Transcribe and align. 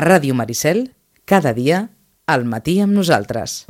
Ràdio 0.00 0.32
Maricel, 0.32 0.94
cada 1.28 1.50
dia, 1.52 1.90
al 2.24 2.46
matí 2.48 2.78
amb 2.80 2.96
nosaltres. 2.96 3.66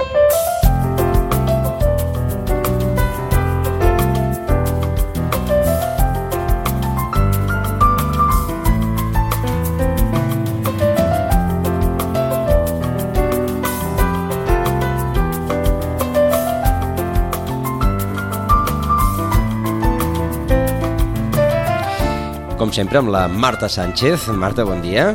Com 22.60 22.70
sempre, 22.70 23.02
amb 23.02 23.10
la 23.10 23.26
Marta 23.26 23.66
Sánchez. 23.66 24.30
Marta, 24.30 24.62
bon 24.68 24.78
dia. 24.86 25.10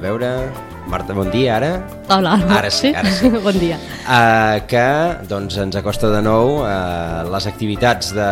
A 0.00 0.02
veure... 0.02 0.28
Marta, 0.88 1.12
bon 1.12 1.28
dia, 1.28 1.58
ara. 1.58 1.84
Hola. 2.08 2.32
Ara 2.56 2.70
sí, 2.72 2.88
ara 2.96 3.10
sí. 3.12 3.28
bon 3.44 3.58
dia. 3.60 3.76
Uh, 4.08 4.56
que 4.66 4.80
doncs, 5.28 5.58
ens 5.60 5.76
acosta 5.76 6.08
de 6.08 6.22
nou 6.24 6.62
uh, 6.62 7.20
les 7.28 7.46
activitats 7.46 8.08
de, 8.16 8.30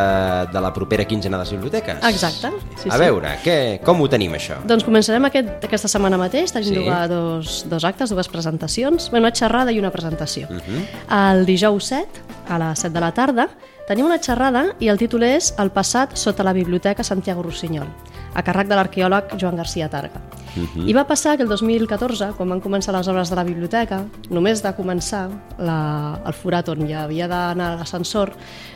de 0.49 0.63
la 0.65 0.71
propera 0.73 1.05
quinzena 1.05 1.37
de 1.37 1.45
les 1.45 1.53
biblioteques. 1.53 2.01
Exacte. 2.09 2.51
Sí, 2.81 2.89
a 2.89 2.97
sí. 2.97 3.03
veure, 3.05 3.35
què, 3.45 3.59
com 3.85 4.01
ho 4.01 4.09
tenim, 4.09 4.33
això? 4.41 4.57
Doncs 4.67 4.89
començarem 4.89 5.29
aquest, 5.29 5.69
aquesta 5.69 5.93
setmana 5.93 6.17
mateix, 6.19 6.57
tenim 6.57 6.89
Sí. 6.89 6.89
dos, 7.13 7.61
dos 7.69 7.85
actes, 7.85 8.17
dues 8.17 8.33
presentacions, 8.33 9.11
bé, 9.13 9.21
una 9.21 9.31
xerrada 9.37 9.71
i 9.71 9.79
una 9.79 9.93
presentació. 9.93 10.49
Uh 10.49 10.65
-huh. 10.65 10.87
El 11.21 11.45
dijous 11.45 11.93
7, 11.93 12.25
a 12.49 12.59
les 12.65 12.81
7 12.81 12.95
de 12.97 13.01
la 13.05 13.13
tarda, 13.13 13.51
tenim 13.89 14.05
una 14.05 14.19
xerrada 14.21 14.67
i 14.85 14.91
el 14.93 15.01
títol 15.01 15.25
és 15.25 15.55
El 15.59 15.71
passat 15.73 16.13
sota 16.21 16.45
la 16.45 16.53
Biblioteca 16.53 17.05
Santiago 17.07 17.43
Rossinyol, 17.47 17.89
a 18.37 18.43
càrrec 18.45 18.69
de 18.69 18.77
l'arqueòleg 18.77 19.33
Joan 19.41 19.57
García 19.57 19.89
Targa. 19.89 20.21
Uh 20.57 20.65
-huh. 20.65 20.89
I 20.89 20.93
va 20.93 21.07
passar 21.07 21.37
que 21.37 21.43
el 21.43 21.49
2014, 21.49 22.33
quan 22.37 22.49
van 22.49 22.61
començar 22.61 22.93
les 22.93 23.09
obres 23.09 23.31
de 23.31 23.37
la 23.37 23.45
biblioteca, 23.45 24.05
només 24.31 24.63
de 24.63 24.75
començar 24.75 25.31
la, 25.59 26.21
el 26.27 26.33
forat 26.33 26.69
on 26.69 26.87
hi 26.87 26.93
havia 26.93 27.29
d'anar 27.29 27.79
l'ascensor, 27.79 28.33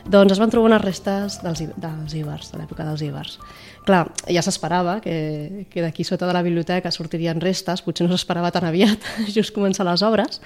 doncs 0.06 0.32
es 0.32 0.38
van 0.38 0.50
trobar 0.50 0.70
unes 0.70 0.82
restes 0.82 1.42
dels, 1.42 1.62
dels 1.76 2.14
íbers, 2.14 2.52
de 2.52 2.58
l'època 2.58 2.84
dels 2.84 3.02
íbers. 3.02 3.38
Clar, 3.84 4.10
ja 4.28 4.42
s'esperava 4.42 5.00
que, 5.00 5.66
que 5.70 5.82
d'aquí 5.82 6.04
sota 6.04 6.26
de 6.26 6.32
la 6.32 6.42
biblioteca 6.42 6.91
sortirien 6.91 7.41
restes, 7.41 7.82
potser 7.82 8.06
no 8.06 8.16
s'esperava 8.16 8.50
tan 8.50 8.64
aviat, 8.64 8.98
just 9.36 9.52
començar 9.52 9.84
les 9.84 10.02
obres, 10.02 10.41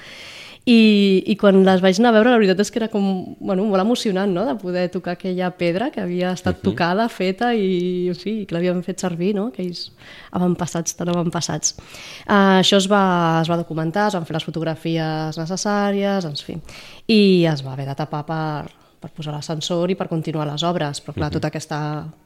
i, 0.67 1.23
i 1.31 1.37
quan 1.39 1.61
les 1.63 1.83
vaig 1.83 2.01
anar 2.01 2.11
a 2.11 2.17
veure 2.17 2.33
la 2.33 2.39
veritat 2.41 2.61
és 2.65 2.73
que 2.75 2.81
era 2.81 2.89
com, 2.91 3.05
bueno, 3.39 3.69
molt 3.71 3.85
emocionant 3.85 4.33
no? 4.35 4.43
de 4.49 4.57
poder 4.59 4.89
tocar 4.91 5.15
aquella 5.15 5.53
pedra 5.55 5.93
que 5.95 6.03
havia 6.03 6.33
estat 6.35 6.59
tocada, 6.65 7.07
feta 7.09 7.53
i 7.55 8.09
en 8.11 8.19
fi, 8.19 8.35
que 8.47 8.57
l'havien 8.57 8.83
fet 8.83 9.05
servir 9.07 9.31
no? 9.39 9.49
aquells 9.53 9.93
avantpassats 10.35 10.99
tan 10.99 11.13
avantpassats 11.13 11.77
uh, 11.79 12.59
això 12.59 12.81
es 12.83 12.91
va, 12.91 13.05
es 13.45 13.53
va 13.53 13.61
documentar 13.63 14.09
es 14.11 14.19
van 14.19 14.27
fer 14.27 14.35
les 14.41 14.49
fotografies 14.49 15.39
necessàries 15.39 16.27
en 16.27 16.35
fi, 16.35 16.59
i 17.07 17.21
es 17.47 17.63
va 17.63 17.77
haver 17.77 17.87
de 17.87 17.97
tapar 18.03 18.25
per, 18.27 18.67
per 19.01 19.11
posar 19.15 19.35
l'ascensor 19.35 19.91
i 19.93 19.97
per 19.99 20.09
continuar 20.09 20.47
les 20.49 20.63
obres, 20.67 21.01
però 21.05 21.15
clar, 21.17 21.31
tota 21.35 21.51
aquesta 21.53 21.79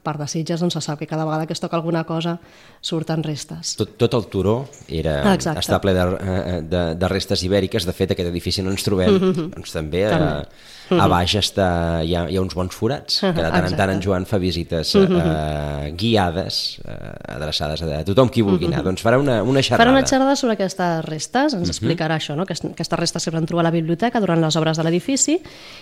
part 0.03 0.21
de 0.21 0.27
Sitges 0.31 0.61
doncs 0.63 0.77
se 0.77 0.81
sap 0.85 0.99
que 0.99 1.07
cada 1.09 1.25
vegada 1.27 1.45
que 1.45 1.53
es 1.53 1.61
toca 1.61 1.75
alguna 1.77 2.03
cosa 2.07 2.37
surten 2.81 3.23
restes. 3.23 3.75
Tot, 3.79 3.95
tot 3.99 4.15
el 4.17 4.27
turó 4.31 4.55
era, 4.87 5.19
Exacte. 5.33 5.59
està 5.65 5.81
ple 5.83 5.93
de, 5.97 6.05
eh, 6.21 6.59
de, 6.63 6.83
de 6.95 7.11
restes 7.11 7.43
ibèriques. 7.47 7.85
De 7.87 7.95
fet, 7.95 8.15
aquest 8.15 8.29
edifici 8.31 8.63
on 8.63 8.71
ens 8.71 8.87
trobem, 8.87 9.19
doncs 9.55 9.75
també, 9.75 10.05
També. 10.09 10.31
A, 10.31 10.79
a 10.91 11.07
baix 11.07 11.35
està, 11.39 11.67
hi, 12.03 12.15
ha, 12.15 12.25
hi 12.29 12.35
ha 12.37 12.41
uns 12.41 12.53
bons 12.57 12.75
forats, 12.75 13.19
que 13.21 13.31
de 13.33 13.49
tant 13.51 13.65
en 13.69 13.75
tant 13.77 13.89
en 13.93 14.01
Joan 14.03 14.25
fa 14.25 14.37
visites 14.41 14.93
eh, 14.95 15.91
guiades, 15.97 16.79
eh, 16.85 17.33
adreçades 17.35 17.81
a 17.83 18.03
tothom 18.07 18.29
qui 18.29 18.41
vulgui 18.45 18.67
anar. 18.67 18.83
Doncs 18.83 19.03
farà 19.05 19.19
una, 19.19 19.41
una 19.43 19.61
xerrada. 19.63 19.83
Farà 19.85 19.93
una 19.95 20.05
xerrada 20.07 20.35
sobre 20.35 20.53
aquestes 20.57 21.05
restes, 21.05 21.53
ens 21.57 21.69
explicarà 21.71 22.17
això, 22.19 22.35
no? 22.35 22.45
que 22.45 22.53
es- 22.53 22.63
aquestes 22.65 22.99
restes 22.99 23.25
que 23.25 23.31
van 23.31 23.45
trobar 23.45 23.63
a 23.65 23.69
la 23.69 23.75
biblioteca 23.75 24.19
durant 24.19 24.41
les 24.41 24.55
obres 24.59 24.77
de 24.77 24.83
l'edifici 24.83 25.37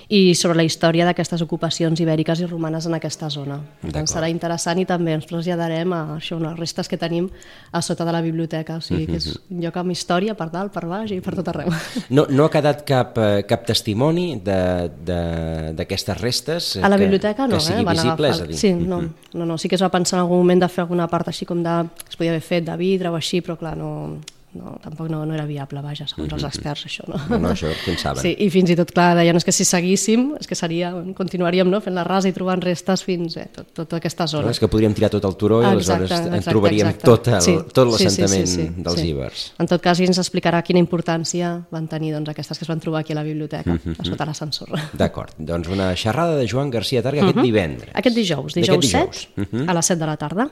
i 0.10 0.34
sobre 0.36 0.58
la 0.58 0.64
història 0.68 1.06
d'aquestes 1.08 1.42
ocupacions 1.46 2.00
ibèriques 2.00 2.40
i 2.42 2.46
romanes 2.50 2.86
en 2.86 2.94
aquesta 2.98 3.30
zona. 3.30 3.60
D'acord. 3.82 4.08
serà 4.10 4.30
interessant 4.30 4.80
i 4.80 4.86
també 4.86 5.14
ens 5.14 5.26
traslladarem 5.30 5.94
a 5.94 6.02
això, 6.18 6.38
unes 6.38 6.58
restes 6.60 6.88
que 6.90 6.98
tenim 6.98 7.30
a 7.72 7.82
sota 7.82 8.06
de 8.06 8.12
la 8.12 8.22
biblioteca, 8.22 8.78
o 8.78 8.82
sigui 8.82 9.06
que 9.08 9.18
és 9.18 9.40
un 9.50 9.62
lloc 9.64 9.76
amb 9.78 9.92
història 9.92 10.36
per 10.36 10.50
dalt, 10.52 10.72
per 10.74 10.86
baix 10.90 11.12
i 11.12 11.20
per 11.22 11.36
tot 11.36 11.48
arreu. 11.52 11.70
No, 12.10 12.26
no 12.30 12.46
ha 12.46 12.50
quedat 12.52 12.84
cap, 12.88 13.18
eh, 13.18 13.44
cap 13.48 13.66
testimoni 13.66 14.40
de- 14.44 14.90
d'aquestes 15.00 16.18
restes 16.20 16.76
eh, 16.76 16.84
A 16.84 16.90
la 16.90 16.98
que, 16.98 17.06
biblioteca 17.06 17.48
no, 17.48 17.56
que 17.56 17.64
sigui 17.64 17.82
eh? 17.82 17.86
Van 17.88 17.96
visible, 17.96 18.28
agafar... 18.28 18.34
és 18.36 18.42
a 18.42 18.50
dir. 18.50 18.58
Sí, 18.60 18.74
no, 18.74 19.02
no, 19.34 19.46
no, 19.46 19.58
sí 19.58 19.70
que 19.72 19.78
es 19.80 19.84
va 19.84 19.92
pensar 19.94 20.18
en 20.20 20.26
algun 20.26 20.44
moment 20.44 20.66
de 20.66 20.70
fer 20.72 20.84
alguna 20.84 21.08
part 21.08 21.32
així 21.32 21.48
com 21.48 21.64
de... 21.64 21.78
es 22.10 22.20
podia 22.20 22.34
haver 22.36 22.44
fet 22.44 22.68
de 22.68 22.76
vidre 22.80 23.14
o 23.14 23.16
així, 23.20 23.40
però 23.46 23.56
clar, 23.60 23.78
no, 23.80 24.20
no, 24.54 24.78
tampoc 24.82 25.10
no, 25.12 25.26
no 25.26 25.34
era 25.36 25.46
viable, 25.46 25.82
vaja, 25.86 26.08
segons 26.10 26.32
els 26.34 26.44
experts, 26.48 26.86
això, 26.90 27.04
no? 27.08 27.20
No, 27.30 27.38
no, 27.44 27.50
això 27.54 27.70
pensaven. 27.86 28.22
Sí, 28.24 28.32
i 28.40 28.48
fins 28.50 28.72
i 28.74 28.76
tot, 28.80 28.90
clar, 28.96 29.12
deien 29.20 29.38
és 29.38 29.46
que 29.46 29.52
si 29.54 29.66
seguíssim, 29.68 30.32
és 30.40 30.48
que 30.50 30.56
seria, 30.58 30.90
continuaríem 31.18 31.70
no? 31.70 31.80
fent 31.86 31.94
la 31.96 32.04
rasa 32.08 32.32
i 32.32 32.34
trobant 32.34 32.62
restes 32.64 33.04
fins 33.06 33.38
eh, 33.38 33.46
tot, 33.54 33.68
tota 33.78 33.98
aquesta 34.02 34.24
No, 34.26 34.32
zona. 34.34 34.50
és 34.52 34.60
que 34.60 34.68
podríem 34.68 34.94
tirar 34.98 35.12
tot 35.14 35.26
el 35.30 35.36
turó 35.38 35.62
i 35.62 35.66
aleshores 35.70 36.12
en 36.12 36.42
trobaríem 36.48 36.94
tot 36.98 37.28
el- 37.30 37.64
tot 37.72 37.88
l'assentament 37.92 38.80
dels 38.86 39.04
íbers. 39.04 39.44
En 39.60 39.68
tot 39.70 39.82
cas, 39.82 40.00
ens 40.00 40.18
explicarà 40.18 40.64
quina 40.66 40.80
importància 40.82 41.52
van 41.70 41.88
tenir 41.88 42.14
doncs, 42.16 42.30
aquestes 42.34 42.58
que 42.58 42.66
es 42.66 42.70
van 42.70 42.80
trobar 42.80 43.02
aquí 43.02 43.14
a 43.14 43.20
la 43.20 43.24
biblioteca, 43.24 43.78
a 43.98 44.04
sota 44.08 44.26
l'ascensor. 44.26 44.70
D'acord, 44.98 45.36
doncs 45.38 45.68
una 45.70 45.92
xerrada 45.96 46.36
de 46.38 46.48
Joan 46.50 46.70
García 46.72 47.04
Targa 47.04 47.22
aquest 47.28 47.38
divendres. 47.44 47.92
Aquest 47.94 48.16
dijous, 48.16 48.54
D'aquest 48.56 48.82
dijous 48.82 49.28
7, 49.38 49.64
a 49.68 49.74
les 49.78 49.86
7 49.86 50.00
de 50.00 50.06
la 50.10 50.18
tarda. 50.18 50.50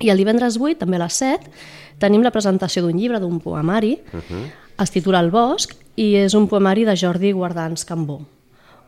I 0.00 0.10
el 0.10 0.20
divendres 0.20 0.56
8, 0.56 0.78
també 0.80 0.96
a 0.96 1.04
les 1.04 1.20
7, 1.20 1.52
tenim 2.00 2.24
la 2.24 2.32
presentació 2.32 2.82
d'un 2.84 2.96
llibre, 2.96 3.20
d'un 3.20 3.40
poemari, 3.40 3.98
es 4.80 4.92
titula 4.94 5.20
El 5.20 5.30
bosc, 5.30 5.74
i 6.00 6.14
és 6.16 6.34
un 6.34 6.46
poemari 6.48 6.86
de 6.88 6.96
Jordi 6.96 7.32
Guardans 7.36 7.84
Cambó, 7.84 8.22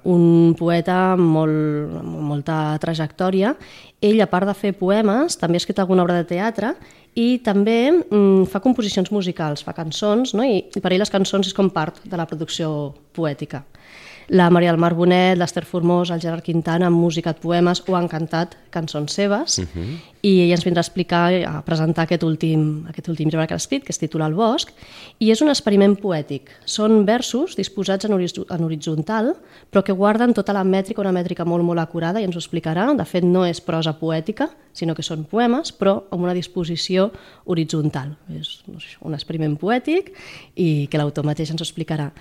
un 0.09 0.55
poeta 0.59 1.13
amb, 1.13 1.27
molt, 1.35 1.99
amb 2.01 2.17
molta 2.31 2.57
trajectòria. 2.83 3.53
Ell, 4.01 4.21
a 4.25 4.31
part 4.31 4.49
de 4.49 4.57
fer 4.57 4.73
poemes, 4.79 5.37
també 5.39 5.59
ha 5.59 5.63
escrit 5.63 5.79
alguna 5.83 6.07
obra 6.07 6.17
de 6.19 6.27
teatre 6.33 6.73
i 7.15 7.43
també 7.45 7.93
mm, 7.93 8.49
fa 8.49 8.63
composicions 8.65 9.13
musicals, 9.13 9.63
fa 9.63 9.77
cançons, 9.77 10.33
no? 10.35 10.47
I, 10.49 10.65
i 10.73 10.81
per 10.81 10.95
ell 10.95 11.05
les 11.05 11.13
cançons 11.13 11.47
és 11.47 11.55
com 11.55 11.69
part 11.71 12.01
de 12.09 12.17
la 12.17 12.27
producció 12.27 12.95
poètica. 13.13 13.63
La 14.33 14.49
Maria 14.49 14.71
del 14.71 14.81
Mar 14.81 14.95
Bonet, 14.97 15.37
l'Ester 15.37 15.61
Formós, 15.69 16.09
el 16.09 16.21
Gerard 16.23 16.41
Quintana 16.41 16.89
música 16.89 17.35
de 17.35 17.41
poemes 17.43 17.83
o 17.85 17.99
han 17.99 18.07
cantat 18.09 18.55
cançons 18.73 19.13
seves 19.13 19.59
uh 19.59 19.67
-huh. 19.67 19.99
i 20.23 20.41
ella 20.41 20.55
ens 20.55 20.65
vindrà 20.65 20.81
a 20.81 20.87
explicar, 20.89 21.35
a 21.45 21.63
presentar 21.63 22.05
aquest 22.05 22.23
últim, 22.23 22.87
aquest 22.89 23.09
últim 23.09 23.29
llibre 23.29 23.47
que 23.47 23.53
ha 23.53 23.61
escrit, 23.61 23.85
que 23.85 23.93
es 23.93 23.99
titula 23.99 24.27
El 24.27 24.33
bosc, 24.33 24.71
i 25.19 25.31
és 25.31 25.43
un 25.43 25.49
experiment 25.49 25.97
poètic. 26.01 26.49
Són 26.65 27.05
versos 27.05 27.57
disposats 27.57 28.07
en, 28.07 28.13
horiz 28.15 28.33
en 28.49 28.65
horitzontal, 28.65 29.35
però 29.71 29.83
que 29.83 29.93
guarden 29.93 30.33
tota 30.33 30.55
la 30.55 30.65
mètrica, 30.65 31.03
una 31.03 31.13
mètrica 31.13 31.45
molt, 31.45 31.65
molt 31.65 31.81
acurada, 31.81 32.19
i 32.19 32.25
ens 32.25 32.35
ho 32.35 32.39
explicarà. 32.39 32.97
De 32.97 33.05
fet, 33.05 33.25
no 33.25 33.45
és 33.45 33.61
prosa 33.61 33.99
poètica, 33.99 34.49
sinó 34.73 34.95
que 34.95 35.03
són 35.03 35.25
poemes, 35.25 35.73
però 35.73 36.05
amb 36.11 36.23
una 36.23 36.33
disposició 36.33 37.13
horitzontal. 37.45 38.17
És 38.31 38.63
doncs, 38.67 38.97
un 39.03 39.13
experiment 39.13 39.59
poètic 39.59 40.13
i 40.55 40.89
que 40.91 40.99
l'autor 40.99 41.25
mateix 41.25 41.51
ens 41.51 41.61
ho 41.61 41.65
explicarà. 41.65 42.13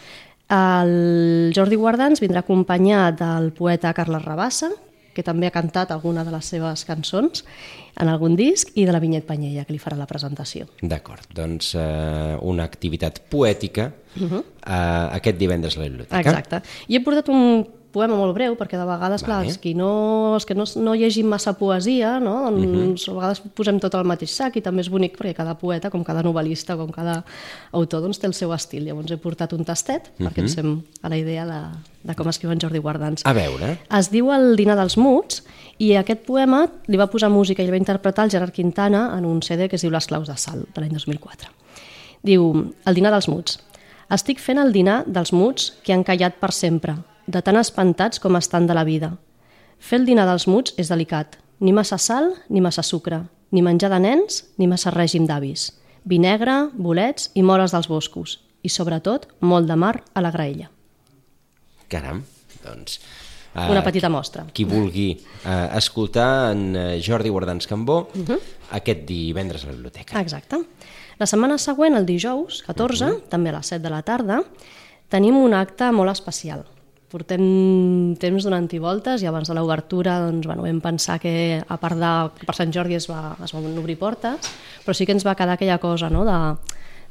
El 0.52 1.54
Jordi 1.56 1.78
Guardans 1.80 2.20
vindrà 2.20 2.42
acompanyat 2.44 3.22
del 3.22 3.52
poeta 3.56 3.94
Carles 3.96 4.26
Rabassa, 4.26 4.68
que 5.16 5.24
també 5.24 5.48
ha 5.48 5.54
cantat 5.56 5.92
alguna 5.92 6.24
de 6.28 6.32
les 6.32 6.48
seves 6.54 6.84
cançons 6.88 7.44
en 8.00 8.12
algun 8.12 8.36
disc, 8.40 8.72
i 8.76 8.86
de 8.88 8.94
la 8.96 9.00
Vinyet 9.04 9.26
Panyella, 9.28 9.66
que 9.68 9.76
li 9.76 9.80
farà 9.80 9.98
la 10.00 10.08
presentació. 10.08 10.68
D'acord, 10.82 11.28
doncs 11.36 11.74
eh, 11.76 12.38
una 12.48 12.68
activitat 12.68 13.24
poètica 13.32 13.92
uh 14.20 14.42
eh, 14.62 15.08
aquest 15.18 15.38
divendres 15.40 15.78
a 15.78 15.82
la 15.82 15.88
biblioteca. 15.88 16.20
Exacte. 16.20 16.62
I 16.88 16.98
he 16.98 17.04
portat 17.04 17.32
un 17.34 17.64
poema 17.94 18.16
molt 18.18 18.34
breu, 18.36 18.56
perquè 18.60 18.80
de 18.80 18.86
vegades, 18.88 19.24
clar, 19.26 19.42
els, 19.46 19.58
qui 19.62 19.74
no, 19.78 19.92
els 20.38 20.48
que 20.48 20.56
no, 20.58 20.66
no 20.82 20.96
llegim 20.98 21.30
massa 21.32 21.54
poesia, 21.60 22.16
no? 22.24 22.36
doncs 22.52 23.08
a 23.12 23.16
vegades 23.18 23.42
posem 23.58 23.80
tot 23.84 23.96
al 23.98 24.08
mateix 24.08 24.34
sac 24.34 24.58
i 24.58 24.64
també 24.66 24.86
és 24.86 24.90
bonic 24.92 25.18
perquè 25.20 25.36
cada 25.38 25.56
poeta, 25.60 25.92
com 25.94 26.06
cada 26.08 26.24
novel·lista, 26.26 26.78
com 26.80 26.92
cada 26.96 27.20
autor, 27.78 28.04
doncs 28.06 28.22
té 28.22 28.30
el 28.30 28.36
seu 28.38 28.54
estil. 28.56 28.86
Llavors 28.88 29.12
he 29.12 29.20
portat 29.22 29.56
un 29.58 29.68
tastet, 29.68 30.12
perquè 30.20 30.46
ens 30.46 30.58
fem 30.58 30.78
a 31.04 31.12
la 31.12 31.20
idea 31.20 31.46
de, 31.50 31.60
de 32.08 32.18
com 32.18 32.30
escriu 32.32 32.54
en 32.54 32.62
Jordi 32.64 32.82
Guardans. 32.82 33.26
A 33.28 33.36
veure, 33.38 33.76
Es 33.92 34.12
diu 34.14 34.32
El 34.32 34.56
dinar 34.60 34.78
dels 34.80 34.98
muts 34.98 35.44
i 35.82 35.94
aquest 36.00 36.24
poema 36.28 36.64
li 36.88 37.00
va 37.00 37.10
posar 37.12 37.32
música 37.34 37.62
i 37.62 37.68
el 37.68 37.74
va 37.76 37.82
interpretar 37.82 38.26
el 38.26 38.32
Gerard 38.34 38.56
Quintana 38.56 39.10
en 39.18 39.26
un 39.26 39.42
CD 39.44 39.68
que 39.70 39.78
es 39.80 39.86
diu 39.86 39.92
Les 39.92 40.08
claus 40.08 40.30
de 40.32 40.38
sal, 40.38 40.64
de 40.74 40.84
l'any 40.84 40.96
2004. 40.96 41.52
Diu, 42.24 42.52
El 42.86 42.98
dinar 42.98 43.12
dels 43.14 43.30
muts. 43.32 43.60
Estic 44.12 44.42
fent 44.44 44.60
el 44.60 44.74
dinar 44.76 45.04
dels 45.08 45.32
muts 45.32 45.72
que 45.86 45.94
han 45.96 46.04
callat 46.04 46.36
per 46.42 46.52
sempre, 46.52 46.98
de 47.32 47.42
tan 47.42 47.56
espantats 47.58 48.20
com 48.20 48.36
estan 48.36 48.68
de 48.68 48.74
la 48.74 48.84
vida. 48.84 49.14
Fer 49.80 50.00
el 50.00 50.06
dinar 50.06 50.26
dels 50.30 50.48
muts 50.48 50.74
és 50.78 50.90
delicat. 50.92 51.38
Ni 51.60 51.72
massa 51.74 51.98
sal, 51.98 52.34
ni 52.50 52.62
massa 52.62 52.84
sucre, 52.84 53.24
ni 53.52 53.62
menjar 53.62 53.90
de 53.92 54.00
nens, 54.00 54.44
ni 54.58 54.68
massa 54.68 54.92
règim 54.92 55.26
d'avis. 55.28 55.72
Vi 56.06 56.18
negre, 56.20 56.70
bolets 56.74 57.30
i 57.36 57.44
mores 57.44 57.72
dels 57.72 57.88
boscos. 57.88 58.40
I, 58.64 58.70
sobretot, 58.70 59.28
molt 59.42 59.68
de 59.68 59.76
mar 59.76 60.04
a 60.14 60.22
la 60.22 60.32
graella. 60.32 60.70
caram, 61.90 62.24
doncs... 62.64 63.00
Una 63.54 63.82
petita 63.84 64.08
mostra. 64.08 64.46
Qui 64.56 64.64
vulgui 64.64 65.10
eh, 65.12 65.70
escoltar 65.76 66.54
en 66.54 66.76
eh, 66.76 67.02
Jordi 67.04 67.28
Guardans 67.28 67.68
Cambó 67.68 68.08
Mhm. 68.16 68.38
aquest 68.72 69.02
divendres 69.06 69.66
a 69.66 69.68
la 69.68 69.74
biblioteca. 69.74 70.22
Exacte. 70.22 70.56
La 71.20 71.26
setmana 71.28 71.58
següent, 71.58 71.98
el 71.98 72.06
dijous, 72.06 72.64
14, 72.64 73.06
uh 73.06 73.10
-huh. 73.12 73.28
també 73.28 73.50
a 73.50 73.58
les 73.58 73.68
7 73.68 73.84
de 73.84 73.90
la 73.90 74.02
tarda, 74.04 74.42
tenim 75.10 75.36
un 75.36 75.54
acte 75.54 75.92
molt 75.92 76.10
especial. 76.12 76.64
Portem 77.12 78.16
temps 78.20 78.46
donant-hi 78.48 78.80
voltes 78.80 79.24
i 79.24 79.28
abans 79.28 79.50
de 79.52 79.56
l'obertura 79.58 80.18
doncs, 80.24 80.48
bueno, 80.48 80.64
vam 80.64 80.80
pensar 80.84 81.20
que 81.20 81.60
a 81.60 81.78
part 81.82 82.00
de 82.00 82.12
per 82.48 82.56
Sant 82.56 82.72
Jordi 82.72 82.96
es, 82.96 83.10
va, 83.12 83.36
es 83.44 83.52
van 83.52 83.68
obrir 83.78 83.98
portes, 84.00 84.52
però 84.86 84.96
sí 84.96 85.06
que 85.06 85.16
ens 85.16 85.28
va 85.28 85.36
quedar 85.36 85.60
aquella 85.60 85.82
cosa 85.84 86.10
no? 86.10 86.24
de, 86.28 86.38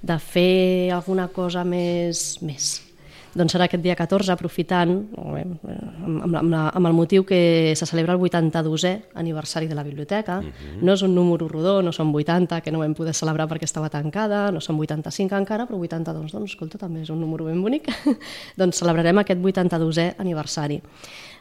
de 0.00 0.20
fer 0.24 0.92
alguna 0.96 1.28
cosa 1.28 1.66
més, 1.68 2.40
més 2.40 2.89
doncs 3.34 3.54
serà 3.54 3.66
aquest 3.68 3.82
dia 3.84 3.94
14, 3.98 4.32
aprofitant, 4.32 4.92
amb, 5.20 6.34
amb, 6.34 6.50
la, 6.50 6.62
amb 6.74 6.90
el 6.90 6.96
motiu 6.96 7.24
que 7.26 7.72
se 7.78 7.86
celebra 7.86 8.16
el 8.16 8.20
82è 8.20 8.92
aniversari 9.20 9.68
de 9.70 9.76
la 9.78 9.84
biblioteca. 9.86 10.38
Uh 10.38 10.42
mhm. 10.42 10.50
-huh. 10.50 10.82
No 10.82 10.92
és 10.92 11.02
un 11.02 11.14
número 11.14 11.48
rodó, 11.48 11.82
no 11.82 11.92
són 11.92 12.12
80, 12.14 12.60
que 12.60 12.72
no 12.72 12.78
vam 12.78 12.94
poder 12.94 13.14
celebrar 13.14 13.48
perquè 13.48 13.64
estava 13.64 13.88
tancada, 13.88 14.50
no 14.50 14.60
són 14.60 14.78
85 14.78 15.36
encara, 15.36 15.66
però 15.66 15.78
82, 15.78 16.32
doncs, 16.32 16.50
escolta, 16.50 16.78
també 16.78 17.02
és 17.02 17.10
un 17.10 17.20
número 17.20 17.44
ben 17.44 17.62
bonic. 17.62 17.88
doncs 18.56 18.78
celebrarem 18.78 19.18
aquest 19.18 19.40
82è 19.40 20.14
aniversari. 20.18 20.80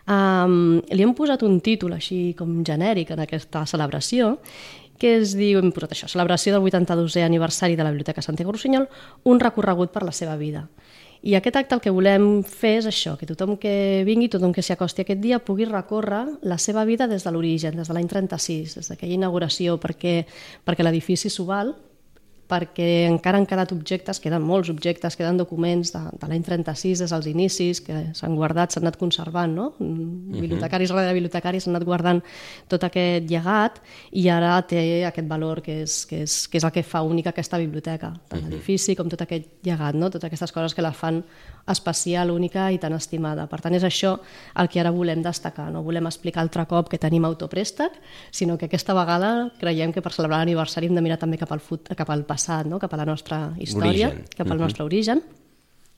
Um, 0.08 0.82
li 0.90 1.04
hem 1.04 1.14
posat 1.14 1.44
un 1.44 1.60
títol 1.62 1.94
així 1.94 2.34
com 2.38 2.64
genèric 2.66 3.12
en 3.12 3.20
aquesta 3.20 3.66
celebració 3.66 4.40
que 5.00 5.16
es 5.22 5.34
diu, 5.38 5.62
hem 5.64 5.72
posat 5.72 5.96
això, 5.96 6.10
celebració 6.12 6.54
del 6.54 6.66
82è 6.68 7.24
aniversari 7.24 7.78
de 7.80 7.86
la 7.88 7.94
Biblioteca 7.94 8.22
Santiago 8.22 8.52
Rossinyol, 8.52 8.90
un 9.32 9.40
recorregut 9.40 9.94
per 9.96 10.04
la 10.04 10.12
seva 10.12 10.36
vida. 10.36 10.68
I 11.22 11.36
aquest 11.36 11.58
acte 11.60 11.76
el 11.76 11.82
que 11.84 11.92
volem 11.92 12.44
fer 12.48 12.78
és 12.80 12.86
això, 12.88 13.18
que 13.20 13.28
tothom 13.28 13.58
que 13.60 14.06
vingui, 14.08 14.30
tothom 14.32 14.54
que 14.56 14.64
s'hi 14.64 14.72
acosti 14.78 15.04
aquest 15.04 15.20
dia, 15.20 15.42
pugui 15.44 15.68
recórrer 15.68 16.22
la 16.48 16.58
seva 16.58 16.86
vida 16.88 17.10
des 17.12 17.26
de 17.28 17.34
l'origen, 17.36 17.76
des 17.76 17.90
de 17.90 17.96
l'any 17.96 18.08
36, 18.08 18.78
des 18.80 18.88
d'aquella 18.88 19.18
inauguració, 19.18 19.76
perquè, 19.84 20.24
perquè 20.64 20.86
l'edifici 20.86 21.28
s'ho 21.30 21.44
val, 21.50 21.74
perquè 22.50 23.06
encara 23.08 23.38
han 23.38 23.46
quedat 23.50 23.72
objectes, 23.76 24.20
queden 24.24 24.42
molts 24.46 24.72
objectes, 24.74 25.16
queden 25.20 25.38
documents 25.38 25.94
de, 25.94 26.02
de 26.18 26.30
l'any 26.32 26.44
36, 26.46 27.04
des 27.04 27.14
dels 27.14 27.28
inicis, 27.30 27.82
que 27.86 28.00
s'han 28.18 28.38
guardat, 28.38 28.74
s'han 28.74 28.88
anat 28.88 28.98
conservant, 28.98 29.54
no? 29.54 29.68
Mhm. 29.78 30.40
Bibliotecaris 30.40 30.90
darrere 30.90 31.14
bibliotecaris 31.18 31.68
s'han 31.68 31.76
anat 31.76 31.86
guardant 31.88 32.24
tot 32.72 32.84
aquest 32.88 33.30
llegat 33.30 33.80
i 34.12 34.28
ara 34.34 34.56
té 34.68 34.82
aquest 35.06 35.30
valor 35.30 35.62
que 35.62 35.84
és, 35.84 36.02
que 36.10 36.24
és, 36.26 36.40
que 36.50 36.58
és 36.58 36.66
el 36.66 36.74
que 36.74 36.84
fa 36.84 37.04
única 37.06 37.34
aquesta 37.34 37.62
biblioteca, 37.62 38.14
tant 38.28 38.42
mhm. 38.42 38.50
l'edifici 38.50 38.98
com 38.98 39.10
tot 39.10 39.22
aquest 39.28 39.62
llegat, 39.64 39.96
no? 39.96 40.10
totes 40.10 40.28
aquestes 40.28 40.52
coses 40.56 40.74
que 40.74 40.86
la 40.86 40.94
fan 40.94 41.24
especial, 41.72 42.32
única 42.32 42.70
i 42.72 42.80
tan 42.82 42.94
estimada. 42.94 43.48
Per 43.50 43.60
tant, 43.62 43.76
és 43.76 43.86
això 43.86 44.16
el 44.60 44.70
que 44.70 44.82
ara 44.82 44.92
volem 44.92 45.24
destacar. 45.26 45.70
No 45.74 45.84
volem 45.86 46.08
explicar 46.10 46.44
altre 46.44 46.66
cop 46.70 46.90
que 46.90 47.00
tenim 47.02 47.26
autopréstec, 47.26 47.98
sinó 48.32 48.58
que 48.58 48.70
aquesta 48.70 48.96
vegada 48.98 49.50
creiem 49.60 49.94
que 49.94 50.02
per 50.02 50.14
celebrar 50.14 50.42
l'aniversari 50.44 50.90
hem 50.90 50.96
de 50.96 51.06
mirar 51.06 51.20
també 51.22 51.38
cap 51.38 51.52
al, 51.52 51.60
fut, 51.64 51.92
cap 51.96 52.10
al 52.10 52.26
passat, 52.26 52.68
no? 52.68 52.80
cap 52.80 52.94
a 52.94 52.98
la 52.98 53.06
nostra 53.06 53.54
història, 53.58 54.10
Origen. 54.10 54.26
cap 54.36 54.48
al 54.48 54.54
uh 54.54 54.56
-huh. 54.58 54.64
nostre 54.64 54.84
origen. 54.84 55.24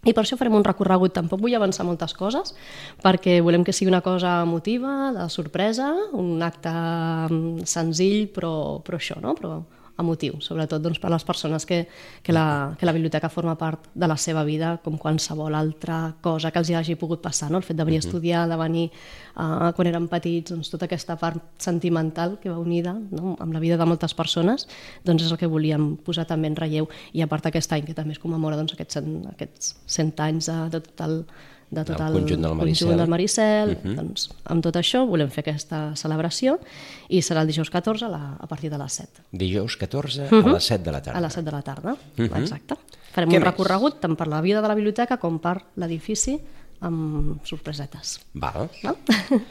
I 0.01 0.15
per 0.17 0.23
això 0.23 0.35
farem 0.37 0.55
un 0.57 0.63
recorregut, 0.63 1.13
tampoc 1.13 1.43
vull 1.43 1.53
avançar 1.53 1.85
moltes 1.85 2.15
coses, 2.17 2.55
perquè 3.03 3.35
volem 3.41 3.63
que 3.63 3.71
sigui 3.71 3.91
una 3.91 4.01
cosa 4.01 4.41
emotiva, 4.41 5.11
de 5.13 5.29
sorpresa, 5.29 5.93
un 6.13 6.41
acte 6.41 6.69
mm, 6.69 7.67
senzill, 7.69 8.31
però, 8.33 8.81
però 8.81 8.97
això, 8.97 9.21
no? 9.21 9.35
però 9.35 9.61
emotiu, 10.01 10.39
sobretot 10.43 10.81
doncs, 10.83 10.99
per 11.01 11.09
a 11.09 11.13
les 11.15 11.25
persones 11.25 11.65
que, 11.65 11.85
que, 12.21 12.33
la, 12.33 12.75
que 12.77 12.85
la 12.85 12.93
biblioteca 12.95 13.29
forma 13.29 13.55
part 13.57 13.87
de 13.93 14.09
la 14.09 14.17
seva 14.17 14.43
vida, 14.47 14.75
com 14.83 14.97
qualsevol 15.01 15.55
altra 15.55 16.15
cosa 16.21 16.51
que 16.51 16.61
els 16.61 16.71
hi 16.71 16.77
hagi 16.79 16.97
pogut 16.99 17.21
passar, 17.23 17.51
no? 17.51 17.61
el 17.61 17.67
fet 17.67 17.77
de 17.77 17.85
venir 17.85 17.99
uh 17.99 18.01
-huh. 18.01 18.05
a 18.05 18.09
estudiar, 18.09 18.49
de 18.49 18.57
venir 18.57 18.91
uh, 19.35 19.71
quan 19.75 19.87
eren 19.87 20.07
petits, 20.07 20.51
doncs, 20.51 20.69
tota 20.69 20.85
aquesta 20.85 21.15
part 21.15 21.41
sentimental 21.57 22.39
que 22.39 22.49
va 22.49 22.57
unida 22.57 22.93
no? 22.93 23.35
amb 23.39 23.53
la 23.53 23.59
vida 23.59 23.77
de 23.77 23.85
moltes 23.85 24.13
persones, 24.13 24.67
doncs 25.03 25.23
és 25.23 25.31
el 25.31 25.37
que 25.37 25.47
volíem 25.47 25.97
posar 25.97 26.25
també 26.25 26.47
en 26.47 26.55
relleu, 26.55 26.89
i 27.13 27.21
a 27.21 27.27
part 27.27 27.45
aquest 27.45 27.71
any 27.73 27.85
que 27.85 27.93
també 27.93 28.13
es 28.13 28.19
commemora 28.19 28.57
doncs, 28.57 28.73
aquests, 28.73 28.97
aquests 29.31 29.75
100 29.85 30.19
anys 30.19 30.45
de, 30.45 30.69
de 30.69 30.79
tot 30.81 31.01
el 31.01 31.25
de 31.71 31.83
tot 31.87 31.99
el, 32.03 32.07
el 32.07 32.19
conjunt 32.19 32.43
del 32.43 32.55
Maricel, 32.59 32.87
conjunt 32.87 32.99
del 32.99 33.09
Maricel 33.09 33.69
uh 33.69 33.75
-huh. 33.81 33.95
doncs, 33.95 34.29
amb 34.43 34.63
tot 34.63 34.75
això 34.75 35.05
volem 35.07 35.29
fer 35.29 35.41
aquesta 35.41 35.95
celebració 35.95 36.59
i 37.07 37.21
serà 37.21 37.41
el 37.41 37.47
dijous 37.47 37.69
14 37.69 38.05
a, 38.05 38.09
la, 38.09 38.37
a 38.39 38.47
partir 38.47 38.69
de 38.69 38.77
les 38.77 38.93
7. 38.93 39.23
Dijous 39.31 39.77
14 39.77 40.23
uh 40.23 40.29
-huh. 40.29 40.49
a 40.49 40.53
les 40.53 40.63
7 40.63 40.83
de 40.83 40.91
la 40.91 41.01
tarda. 41.01 41.17
A 41.17 41.21
les 41.21 41.33
7 41.33 41.45
de 41.45 41.51
la 41.51 41.61
tarda, 41.61 41.93
uh 41.93 41.97
-huh. 42.17 42.41
exacte. 42.41 42.75
Farem 43.11 43.29
Què 43.29 43.37
un 43.37 43.43
més? 43.43 43.49
recorregut 43.51 43.99
tant 43.99 44.15
per 44.15 44.27
la 44.27 44.41
vida 44.41 44.61
de 44.61 44.67
la 44.67 44.75
biblioteca 44.75 45.17
com 45.17 45.39
per 45.39 45.61
l'edifici 45.75 46.39
amb 46.81 47.45
sorpresetes. 47.45 48.19
Val. 48.33 48.69
Val? 48.83 48.95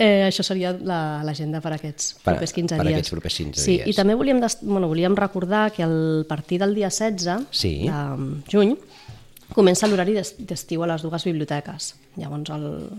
Eh, 0.00 0.24
això 0.24 0.40
seria 0.40 0.72
l'agenda 0.72 1.58
la, 1.58 1.60
per 1.60 1.74
aquests 1.74 2.14
per, 2.22 2.32
propers 2.32 2.54
15 2.56 2.76
per 2.78 2.84
dies. 2.86 2.94
aquests 2.94 3.10
propers 3.12 3.34
15 3.36 3.60
sí, 3.60 3.72
dies. 3.76 3.90
I 3.90 3.92
també 3.92 4.14
volíem, 4.16 4.40
bueno, 4.62 4.88
volíem 4.88 5.14
recordar 5.18 5.66
que 5.76 5.82
al 5.84 6.24
partir 6.26 6.58
del 6.62 6.72
dia 6.74 6.88
16 6.88 7.50
sí. 7.50 7.84
de 7.84 8.40
juny 8.48 8.78
comença 9.54 9.88
l'horari 9.88 10.16
d'estiu 10.16 10.82
a 10.84 10.90
les 10.92 11.02
dues 11.02 11.24
biblioteques. 11.24 11.94
Llavors 12.16 12.50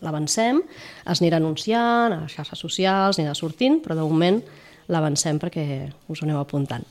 l'avancem, 0.03 0.62
es 1.06 1.21
anirà 1.21 1.38
anunciant 1.42 2.15
a 2.15 2.21
les 2.24 2.36
xarxes 2.36 2.59
socials, 2.59 3.19
anirà 3.19 3.36
sortint, 3.36 3.80
però 3.83 3.95
de 3.95 4.07
moment 4.07 4.42
l'avancem 4.92 5.39
perquè 5.39 5.65
us 6.07 6.21
ho 6.21 6.25
aneu 6.27 6.39
apuntant. 6.42 6.86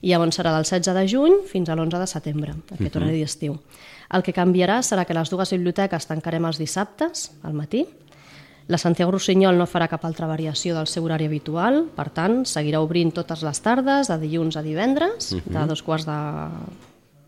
I 0.00 0.12
llavors 0.12 0.38
serà 0.38 0.54
del 0.54 0.64
16 0.64 0.96
de 0.96 1.06
juny 1.08 1.40
fins 1.48 1.68
a 1.68 1.76
l'11 1.76 2.00
de 2.00 2.06
setembre, 2.06 2.54
aquest 2.72 2.80
uh 2.80 2.86
-huh. 2.86 3.02
horari 3.02 3.20
d'estiu. 3.20 3.58
El 4.10 4.22
que 4.22 4.32
canviarà 4.32 4.80
serà 4.82 5.04
que 5.04 5.14
les 5.14 5.30
dues 5.30 5.50
biblioteques 5.50 6.06
tancarem 6.06 6.44
els 6.44 6.58
dissabtes, 6.58 7.32
al 7.42 7.52
matí, 7.52 7.86
la 8.70 8.78
Santiago 8.78 9.10
Rossinyol 9.10 9.58
no 9.58 9.66
farà 9.66 9.88
cap 9.88 10.04
altra 10.04 10.28
variació 10.30 10.76
del 10.76 10.86
seu 10.86 11.04
horari 11.04 11.26
habitual, 11.26 11.88
per 11.96 12.08
tant, 12.10 12.44
seguirà 12.46 12.80
obrint 12.80 13.10
totes 13.12 13.42
les 13.42 13.60
tardes, 13.60 14.06
de 14.06 14.18
dilluns 14.18 14.56
a 14.56 14.62
divendres, 14.62 15.32
uh 15.32 15.40
-huh. 15.40 15.60
de 15.60 15.66
dos 15.66 15.82
quarts 15.82 16.06
de 16.06 16.18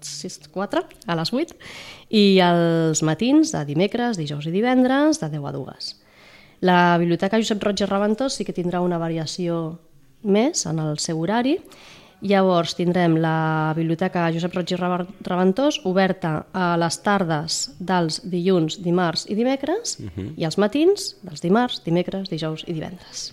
6, 0.04 0.48
4 0.52 0.82
a 1.06 1.16
les 1.16 1.32
8 1.32 1.56
i 2.10 2.40
els 2.44 3.02
matins 3.02 3.52
de 3.52 3.64
dimecres, 3.68 4.18
dijous 4.20 4.46
i 4.46 4.54
divendres 4.54 5.20
de 5.22 5.30
10 5.32 5.48
a 5.48 5.52
2. 5.52 5.94
La 6.62 6.98
Biblioteca 6.98 7.40
Josep 7.40 7.62
Roig 7.62 7.82
i 7.82 7.88
Reventós 7.90 8.36
sí 8.38 8.44
que 8.44 8.54
tindrà 8.54 8.80
una 8.80 8.98
variació 8.98 9.78
més 10.22 10.66
en 10.66 10.78
el 10.78 10.98
seu 11.02 11.18
horari 11.18 11.58
Llavors 12.22 12.76
tindrem 12.78 13.16
la 13.18 13.74
Biblioteca 13.74 14.28
Josep 14.30 14.54
Roig 14.54 14.70
i 14.70 14.76
Reventós 14.78 15.80
oberta 15.88 16.44
a 16.54 16.68
les 16.78 16.98
tardes 17.02 17.56
dels 17.82 18.20
dilluns, 18.22 18.78
dimarts 18.84 19.26
i 19.26 19.34
dimecres 19.34 19.96
uh 19.98 20.06
-huh. 20.06 20.28
i 20.38 20.44
els 20.44 20.58
matins 20.58 21.16
dels 21.22 21.42
dimarts, 21.42 21.82
dimecres, 21.84 22.30
dijous 22.30 22.62
i 22.66 22.72
divendres. 22.72 23.32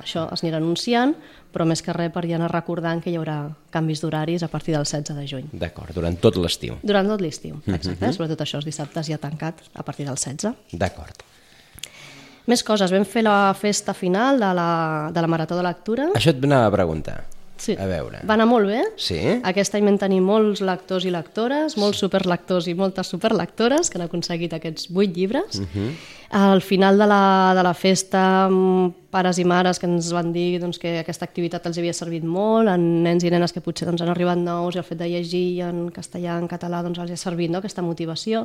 Això 0.00 0.32
es 0.32 0.42
anirà 0.42 0.56
anunciant, 0.56 1.14
però 1.52 1.66
més 1.66 1.82
que 1.82 1.92
res 1.92 2.12
per 2.12 2.24
ja 2.28 2.36
anar 2.36 2.50
recordant 2.52 3.02
que 3.02 3.10
hi 3.10 3.16
haurà 3.18 3.38
canvis 3.70 4.02
d'horaris 4.02 4.42
a 4.42 4.48
partir 4.48 4.74
del 4.76 4.84
16 4.84 5.16
de 5.16 5.26
juny. 5.26 5.48
D'acord, 5.52 5.94
durant 5.94 6.16
tot 6.20 6.36
l'estiu. 6.36 6.78
Durant 6.82 7.08
tot 7.08 7.20
l'estiu, 7.20 7.56
mhm. 7.64 7.74
exacte. 7.74 8.04
Uh 8.04 8.08
-huh. 8.08 8.16
Sobretot 8.16 8.40
això, 8.40 8.56
els 8.56 8.64
dissabtes 8.64 9.06
ja 9.06 9.18
tancat 9.18 9.62
a 9.74 9.82
partir 9.82 10.06
del 10.06 10.16
16. 10.16 10.54
D'acord. 10.72 11.22
Més 12.46 12.62
coses, 12.62 12.90
vam 12.90 13.04
fer 13.04 13.22
la 13.22 13.54
festa 13.54 13.94
final 13.94 14.38
de 14.40 14.54
la, 14.54 15.10
de 15.12 15.20
la 15.20 15.26
Marató 15.26 15.56
de 15.56 15.62
Lectura. 15.62 16.08
Això 16.14 16.30
et 16.30 16.44
anava 16.44 16.66
a 16.66 16.70
preguntar. 16.70 17.24
Sí. 17.60 17.76
A 17.76 17.84
veure. 17.84 18.22
Va 18.24 18.34
anar 18.38 18.46
molt 18.48 18.70
bé. 18.70 18.80
Sí. 18.96 19.18
Aquest 19.44 19.74
any 19.76 19.84
vam 19.84 19.98
tenir 20.00 20.22
molts 20.24 20.62
lectors 20.64 21.04
i 21.04 21.12
lectores, 21.12 21.76
molts 21.80 22.00
superlectors 22.00 22.70
i 22.72 22.74
moltes 22.74 23.12
superlectores 23.12 23.90
que 23.90 24.00
han 24.00 24.06
aconseguit 24.06 24.56
aquests 24.56 24.88
vuit 24.88 25.12
llibres. 25.16 25.60
Uh 25.60 25.66
mhm. 25.66 25.68
-huh. 25.74 26.16
Al 26.30 26.62
final 26.62 26.96
de 26.96 27.06
la, 27.08 27.54
de 27.56 27.62
la 27.62 27.72
festa, 27.74 28.48
pares 29.10 29.40
i 29.42 29.44
mares 29.44 29.80
que 29.82 29.88
ens 29.90 30.12
van 30.14 30.28
dir 30.30 30.60
doncs, 30.62 30.78
que 30.78 30.92
aquesta 31.00 31.26
activitat 31.26 31.66
els 31.66 31.80
havia 31.82 31.94
servit 31.96 32.22
molt, 32.22 32.70
en 32.70 33.02
nens 33.02 33.26
i 33.26 33.32
nenes 33.34 33.50
que 33.50 33.62
potser 33.64 33.88
doncs, 33.88 34.04
han 34.04 34.12
arribat 34.12 34.38
nous 34.38 34.76
i 34.76 34.78
el 34.78 34.86
fet 34.86 35.00
de 35.02 35.08
llegir 35.10 35.42
en 35.66 35.88
castellà, 35.90 36.38
en 36.38 36.46
català, 36.46 36.84
doncs, 36.86 37.02
els 37.02 37.10
ha 37.10 37.18
servit 37.18 37.50
no? 37.50 37.58
aquesta 37.58 37.82
motivació. 37.82 38.44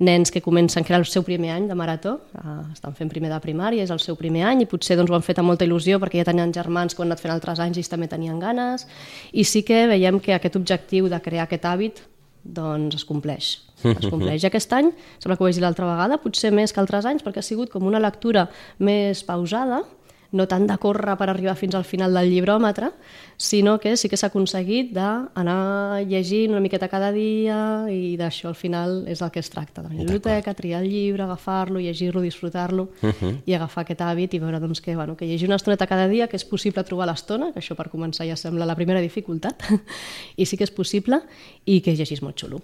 Nens 0.00 0.32
que 0.32 0.40
comencen, 0.40 0.88
que 0.88 0.96
era 0.96 1.02
el 1.04 1.04
seu 1.04 1.26
primer 1.26 1.52
any 1.52 1.68
de 1.68 1.76
marató, 1.76 2.16
eh, 2.32 2.58
estan 2.72 2.96
fent 2.96 3.12
primer 3.12 3.28
de 3.34 3.44
primària, 3.44 3.84
és 3.84 3.92
el 3.92 4.00
seu 4.00 4.16
primer 4.16 4.46
any, 4.48 4.64
i 4.64 4.70
potser 4.70 4.96
doncs, 4.96 5.12
ho 5.12 5.20
han 5.20 5.28
fet 5.28 5.44
amb 5.44 5.52
molta 5.52 5.68
il·lusió 5.68 6.00
perquè 6.00 6.22
ja 6.22 6.30
tenien 6.32 6.56
germans 6.56 6.96
que 6.96 7.02
ho 7.02 7.04
han 7.04 7.12
anat 7.12 7.20
fent 7.20 7.36
altres 7.36 7.60
anys 7.60 7.76
i 7.76 7.90
també 7.92 8.08
tenien 8.08 8.40
ganes, 8.40 8.88
i 9.36 9.44
sí 9.44 9.66
que 9.68 9.84
veiem 9.92 10.16
que 10.16 10.32
aquest 10.32 10.56
objectiu 10.56 11.12
de 11.12 11.20
crear 11.20 11.44
aquest 11.44 11.68
hàbit 11.68 12.08
doncs 12.48 12.98
es 12.98 13.06
compleix. 13.08 13.50
Es 13.86 14.08
compleix 14.08 14.42
aquest 14.48 14.72
any, 14.74 14.90
sembla 15.20 15.36
que 15.36 15.44
ho 15.44 15.46
vaig 15.46 15.58
dir 15.58 15.62
l'altra 15.62 15.86
vegada, 15.86 16.18
potser 16.22 16.50
més 16.54 16.72
que 16.74 16.80
altres 16.82 17.06
anys, 17.06 17.22
perquè 17.22 17.42
ha 17.42 17.46
sigut 17.46 17.70
com 17.70 17.86
una 17.86 18.00
lectura 18.02 18.48
més 18.82 19.22
pausada, 19.28 19.84
no 20.32 20.44
tant 20.48 20.66
de 20.68 20.76
córrer 20.76 21.16
per 21.16 21.30
arribar 21.30 21.54
fins 21.56 21.74
al 21.74 21.86
final 21.88 22.12
del 22.12 22.28
llibròmetre, 22.28 22.90
sinó 23.38 23.78
que 23.80 23.96
sí 23.96 24.10
que 24.10 24.16
s'ha 24.18 24.28
aconseguit 24.28 24.90
d'anar 24.92 26.02
llegint 26.04 26.52
una 26.52 26.60
miqueta 26.60 26.88
cada 26.90 27.10
dia 27.14 27.86
i 27.88 28.16
d'això 28.20 28.50
al 28.50 28.58
final 28.58 29.04
és 29.08 29.22
el 29.22 29.30
que 29.32 29.40
es 29.40 29.48
tracta, 29.48 29.82
de 29.82 29.88
la 29.88 30.02
biblioteca, 30.02 30.52
triar 30.58 30.82
el 30.82 30.90
llibre, 30.90 31.22
agafar-lo, 31.24 31.80
llegir-lo, 31.80 32.20
disfrutar-lo 32.20 32.90
uh 33.00 33.08
-huh. 33.08 33.34
i 33.46 33.54
agafar 33.54 33.84
aquest 33.84 34.00
hàbit 34.00 34.34
i 34.34 34.38
veure 34.38 34.60
doncs, 34.60 34.80
que, 34.80 34.94
bueno, 34.96 35.16
que 35.16 35.26
llegir 35.26 35.46
una 35.46 35.56
estoneta 35.56 35.86
cada 35.86 36.08
dia, 36.08 36.28
que 36.28 36.36
és 36.36 36.44
possible 36.44 36.84
trobar 36.84 37.06
l'estona, 37.06 37.52
que 37.52 37.60
això 37.60 37.74
per 37.74 37.88
començar 37.88 38.26
ja 38.26 38.36
sembla 38.36 38.66
la 38.66 38.74
primera 38.74 39.00
dificultat, 39.00 39.62
i 40.36 40.44
sí 40.44 40.56
que 40.56 40.64
és 40.64 40.70
possible, 40.70 41.20
i 41.64 41.80
que 41.80 41.94
llegís 41.94 42.22
molt 42.22 42.36
xulo. 42.36 42.60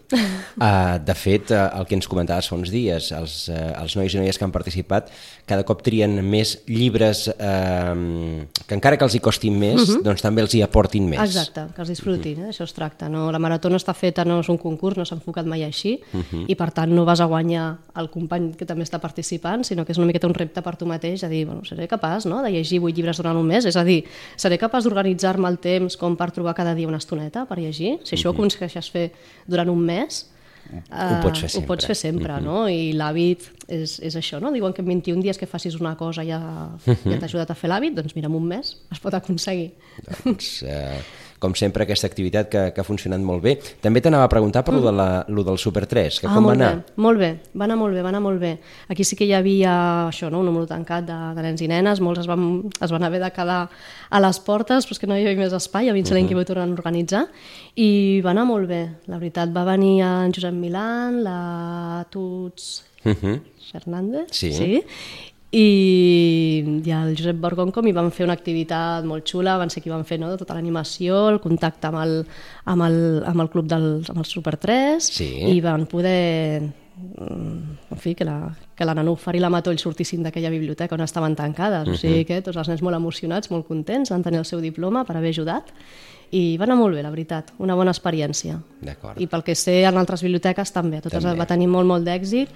Uh, 0.57 0.99
de 1.05 1.15
fet, 1.15 1.51
uh, 1.51 1.79
el 1.79 1.87
que 1.87 1.95
ens 1.95 2.09
comentaves 2.09 2.49
fa 2.49 2.57
uns 2.57 2.71
dies, 2.71 3.13
els, 3.13 3.49
uh, 3.49 3.81
els 3.81 3.97
nois 3.97 4.13
i 4.13 4.19
noies 4.19 4.39
que 4.39 4.45
han 4.45 4.53
participat 4.53 5.11
cada 5.45 5.65
cop 5.69 5.83
trien 5.85 6.17
més 6.25 6.55
llibres 6.71 7.27
uh, 7.29 7.35
eh, 7.37 8.47
que 8.65 8.77
encara 8.77 8.97
que 8.97 9.05
els 9.05 9.17
hi 9.17 9.21
costin 9.25 9.59
més, 9.61 9.91
doncs 10.05 10.25
també 10.25 10.41
els 10.45 10.55
hi 10.57 10.63
aportin 10.65 11.09
més. 11.11 11.21
Exacte, 11.21 11.67
que 11.77 11.83
els 11.85 11.93
disfrutin, 11.93 12.47
eh? 12.47 12.53
això 12.55 12.65
es 12.65 12.73
tracta. 12.77 13.11
No? 13.13 13.27
La 13.35 13.41
marató 13.43 13.69
no 13.73 13.81
està 13.81 13.93
feta, 13.97 14.25
no 14.25 14.41
és 14.41 14.49
un 14.53 14.59
concurs, 14.61 14.97
no 14.97 15.05
s'ha 15.05 15.19
enfocat 15.19 15.49
mai 15.49 15.67
així, 15.67 15.99
i 16.49 16.57
per 16.57 16.71
tant 16.77 16.93
no 16.97 17.05
vas 17.05 17.21
a 17.21 17.29
guanyar 17.29 17.67
el 18.01 18.11
company 18.13 18.53
que 18.59 18.69
també 18.69 18.89
està 18.89 19.01
participant, 19.03 19.67
sinó 19.69 19.85
que 19.85 19.93
és 19.93 20.01
una 20.01 20.09
miqueta 20.09 20.29
un 20.31 20.37
repte 20.37 20.65
per 20.65 20.77
tu 20.81 20.89
mateix, 20.89 21.27
a 21.27 21.33
dir, 21.33 21.45
bueno, 21.49 21.65
seré 21.69 21.89
capaç 21.91 22.29
no? 22.31 22.41
de 22.45 22.53
llegir 22.55 22.81
vuit 22.81 22.97
llibres 22.97 23.21
durant 23.21 23.37
un 23.37 23.47
mes, 23.49 23.69
és 23.69 23.77
a 23.77 23.85
dir, 23.85 24.01
seré 24.41 24.59
capaç 24.61 24.89
d'organitzar-me 24.89 25.51
el 25.51 25.61
temps 25.61 25.99
com 26.01 26.17
per 26.17 26.33
trobar 26.33 26.57
cada 26.57 26.75
dia 26.75 26.89
una 26.89 27.03
estoneta 27.03 27.45
per 27.49 27.61
llegir? 27.61 27.99
Si 28.05 28.17
això 28.17 28.33
ho 28.33 28.37
aconsegueixes 28.37 28.89
fer 28.95 29.11
durant 29.47 29.69
un 29.69 29.85
mes, 29.85 30.25
Ho 30.91 31.19
pots 31.23 31.41
fer 31.45 31.51
Eh, 31.51 31.59
Ho 31.59 31.67
pots 31.69 31.87
fer 31.87 31.97
sempre, 31.99 32.41
no? 32.45 32.65
I 32.69 32.93
l'hàbit 32.97 33.47
és, 33.69 33.99
és 34.01 34.17
això, 34.17 34.41
no? 34.43 34.53
Diuen 34.55 34.73
que 34.77 34.83
en 34.83 34.89
21 34.89 35.23
dies 35.23 35.39
que 35.39 35.47
facis 35.47 35.77
una 35.81 35.95
cosa 35.97 36.25
ja, 36.27 36.41
ja 36.87 37.19
t'ha 37.19 37.27
ajudat 37.29 37.51
a 37.51 37.59
fer 37.59 37.71
l'hàbit, 37.71 37.95
doncs 37.97 38.15
mira, 38.17 38.29
en 38.29 38.35
un 38.39 38.47
mes 38.49 38.75
es 38.93 39.01
pot 39.03 39.15
aconseguir. 39.15 39.71
Doncs, 40.25 40.63
eh, 40.67 40.99
com 41.45 41.55
sempre, 41.59 41.85
aquesta 41.85 42.09
activitat 42.09 42.49
que, 42.51 42.63
que 42.75 42.81
ha 42.81 42.87
funcionat 42.87 43.23
molt 43.25 43.45
bé. 43.45 43.57
També 43.85 44.01
t'anava 44.05 44.27
a 44.29 44.33
preguntar 44.33 44.65
per 44.65 44.75
mm. 44.75 44.81
lo, 44.81 44.89
de 44.89 44.95
la, 44.97 45.09
lo 45.29 45.45
del 45.47 45.61
Super 45.61 45.85
3, 45.91 46.21
que 46.23 46.31
ah, 46.31 46.35
com 46.35 46.49
va 46.49 46.55
anar? 46.57 46.71
Bé, 46.79 46.97
molt 47.05 47.21
bé, 47.21 47.31
va 47.53 47.69
anar 47.69 47.79
molt 47.81 47.97
bé, 47.97 48.05
va 48.05 48.13
anar 48.13 48.23
molt 48.25 48.41
bé. 48.43 48.55
Aquí 48.93 49.05
sí 49.07 49.19
que 49.19 49.29
hi 49.29 49.35
havia 49.37 49.75
això, 50.09 50.31
no? 50.33 50.41
un 50.41 50.49
número 50.51 50.69
tancat 50.71 51.07
de, 51.09 51.19
de 51.37 51.45
nens 51.45 51.65
i 51.65 51.69
nenes, 51.71 52.01
molts 52.05 52.25
es 52.25 52.31
van, 52.31 52.49
es 52.81 52.95
van 52.95 53.05
haver 53.07 53.21
de 53.23 53.31
quedar 53.37 53.61
a 53.69 54.23
les 54.25 54.41
portes, 54.47 54.89
però 54.89 54.97
és 54.97 55.03
que 55.03 55.11
no 55.11 55.19
hi 55.19 55.27
havia 55.27 55.45
més 55.45 55.55
espai, 55.57 55.91
a 55.91 55.95
mi 55.95 56.01
uh 56.01 56.09
-huh. 56.09 56.29
que 56.29 56.35
ho 56.35 56.45
tornen 56.45 56.71
a 56.71 56.75
organitzar, 56.75 57.27
i 57.77 58.21
va 58.25 58.31
anar 58.31 58.47
molt 58.47 58.69
bé, 58.69 58.89
la 59.07 59.19
veritat. 59.19 59.53
Va 59.53 59.65
venir 59.65 60.01
en 60.03 60.33
Josep 60.33 60.55
Milán, 60.55 61.23
la 61.23 62.07
Tuts 62.11 62.85
Uh 63.05 63.13
-huh. 63.13 63.41
Fernández, 63.71 64.29
Sí. 64.31 64.53
sí? 64.53 64.83
I, 65.55 66.81
i 66.85 66.93
el 66.95 67.15
Josep 67.15 67.39
Borgoncom 67.43 67.87
hi 67.87 67.95
van 67.95 68.11
fer 68.15 68.27
una 68.27 68.35
activitat 68.35 69.07
molt 69.07 69.27
xula, 69.31 69.57
van 69.61 69.71
ser 69.71 69.83
qui 69.85 69.93
van 69.93 70.05
fer 70.09 70.19
no, 70.19 70.33
tota 70.41 70.57
l'animació, 70.57 71.29
el 71.31 71.39
contacte 71.45 71.91
amb 71.91 72.01
el, 72.03 72.15
amb 72.75 72.87
el, 72.89 72.97
amb 73.31 73.45
el 73.45 73.51
club 73.53 73.69
del 73.71 73.87
amb 74.11 74.19
el 74.25 74.27
Super 74.29 74.57
3 74.59 75.11
Sí. 75.15 75.31
i 75.55 75.61
van 75.65 75.87
poder 75.91 76.63
en 76.95 77.99
fi, 77.99 78.15
que 78.15 78.25
la, 78.25 78.55
que 78.77 78.85
la 78.87 78.95
Nanúfar 78.95 79.35
i 79.35 79.43
la 79.43 79.51
Matoll 79.51 79.81
sortissin 79.83 80.23
d'aquella 80.23 80.53
biblioteca 80.53 80.95
on 80.95 81.03
estaven 81.03 81.35
tancades, 81.35 81.89
o 81.91 81.99
sigui 81.99 82.25
que 82.29 82.41
tots 82.45 82.59
els 82.61 82.71
nens 82.71 82.83
molt 82.87 82.97
emocionats, 82.97 83.51
molt 83.51 83.67
contents, 83.67 84.13
van 84.15 84.23
tenir 84.23 84.43
el 84.43 84.49
seu 84.49 84.63
diploma 84.63 85.05
per 85.05 85.17
haver 85.19 85.35
ajudat 85.35 85.73
i 86.35 86.57
va 86.59 86.67
anar 86.67 86.79
molt 86.79 86.97
bé, 86.97 87.03
la 87.03 87.13
veritat, 87.13 87.53
una 87.63 87.77
bona 87.79 87.93
experiència. 87.95 88.61
I 89.19 89.27
pel 89.31 89.45
que 89.47 89.55
sé, 89.59 89.83
en 89.87 89.99
altres 89.99 90.23
biblioteques 90.25 90.73
també, 90.75 91.03
totes 91.03 91.23
També. 91.23 91.39
va 91.39 91.47
tenir 91.51 91.69
molt, 91.71 91.87
molt 91.87 92.07
d'èxit 92.07 92.55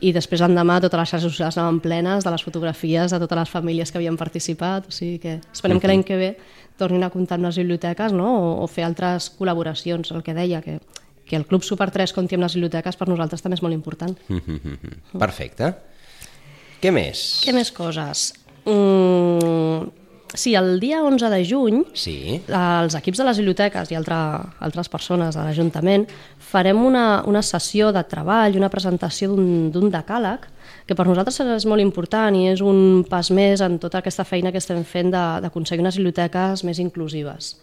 i 0.00 0.12
després 0.14 0.44
l'endemà 0.44 0.78
totes 0.80 1.00
les 1.00 1.10
xarxes 1.10 1.32
socials 1.32 1.58
anaven 1.58 1.80
plenes 1.82 2.24
de 2.24 2.30
les 2.30 2.44
fotografies 2.44 3.10
de 3.10 3.18
totes 3.18 3.38
les 3.40 3.50
famílies 3.50 3.90
que 3.90 3.98
havien 3.98 4.16
participat, 4.16 4.86
o 4.86 4.94
sigui 4.94 5.18
que 5.18 5.40
esperem 5.52 5.80
que 5.80 5.90
l'any 5.90 6.04
que 6.06 6.16
ve 6.20 6.30
tornin 6.78 7.02
a 7.02 7.10
comptar 7.10 7.40
amb 7.40 7.48
les 7.48 7.58
biblioteques 7.58 8.14
no? 8.14 8.28
o, 8.38 8.52
o 8.62 8.68
fer 8.70 8.86
altres 8.86 9.32
col·laboracions, 9.34 10.12
el 10.14 10.22
que 10.22 10.36
deia, 10.36 10.62
que, 10.62 10.78
que 11.28 11.36
el 11.36 11.44
Club 11.46 11.62
Super 11.62 11.90
3 11.92 12.12
compti 12.16 12.34
amb 12.38 12.46
les 12.46 12.54
biblioteques 12.56 12.96
per 12.96 13.08
nosaltres 13.08 13.42
també 13.44 13.58
és 13.58 13.62
molt 13.62 13.76
important. 13.76 14.16
Perfecte. 15.24 15.72
Què 16.80 16.92
més? 16.94 17.22
Què 17.44 17.52
més 17.56 17.70
coses? 17.74 18.28
Mm, 18.68 19.88
sí, 20.34 20.54
el 20.54 20.78
dia 20.80 21.00
11 21.02 21.30
de 21.32 21.40
juny 21.48 21.80
Sí. 21.96 22.40
els 22.46 22.94
equips 22.98 23.18
de 23.18 23.26
les 23.26 23.38
biblioteques 23.40 23.90
i 23.90 23.96
altre, 23.98 24.14
altres 24.60 24.88
persones 24.92 25.34
de 25.34 25.42
l'Ajuntament 25.44 26.06
farem 26.38 26.80
una, 26.84 27.22
una 27.26 27.42
sessió 27.42 27.90
de 27.92 28.02
treball, 28.08 28.56
una 28.56 28.70
presentació 28.72 29.32
d'un 29.32 29.70
d'un 29.72 29.90
decàleg, 29.92 30.46
que 30.88 30.94
per 30.96 31.06
nosaltres 31.08 31.40
és 31.58 31.66
molt 31.68 31.82
important 31.84 32.36
i 32.36 32.46
és 32.52 32.60
un 32.64 33.04
pas 33.08 33.28
més 33.30 33.60
en 33.64 33.78
tota 33.78 33.98
aquesta 34.00 34.24
feina 34.24 34.52
que 34.52 34.58
estem 34.62 34.84
fent 34.84 35.10
de- 35.12 35.40
d'aconseguir 35.44 35.82
unes 35.84 35.96
biblioteques 35.98 36.62
més 36.64 36.78
inclusives. 36.78 37.56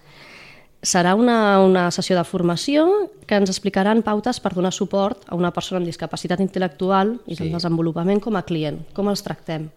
Serà 0.86 1.16
una, 1.18 1.60
una 1.66 1.88
sessió 1.90 2.14
de 2.18 2.24
formació 2.24 2.86
que 3.26 3.40
ens 3.40 3.50
explicaran 3.50 4.04
pautes 4.06 4.38
per 4.40 4.52
donar 4.54 4.72
suport 4.76 5.24
a 5.26 5.36
una 5.36 5.50
persona 5.52 5.80
amb 5.82 5.90
discapacitat 5.90 6.44
intel·lectual 6.44 7.16
i 7.26 7.36
Sí. 7.40 7.50
desenvolupament 7.50 8.22
com 8.22 8.38
a 8.38 8.44
client, 8.46 8.84
com 8.94 9.10
els 9.10 9.24
tractem 9.26 9.72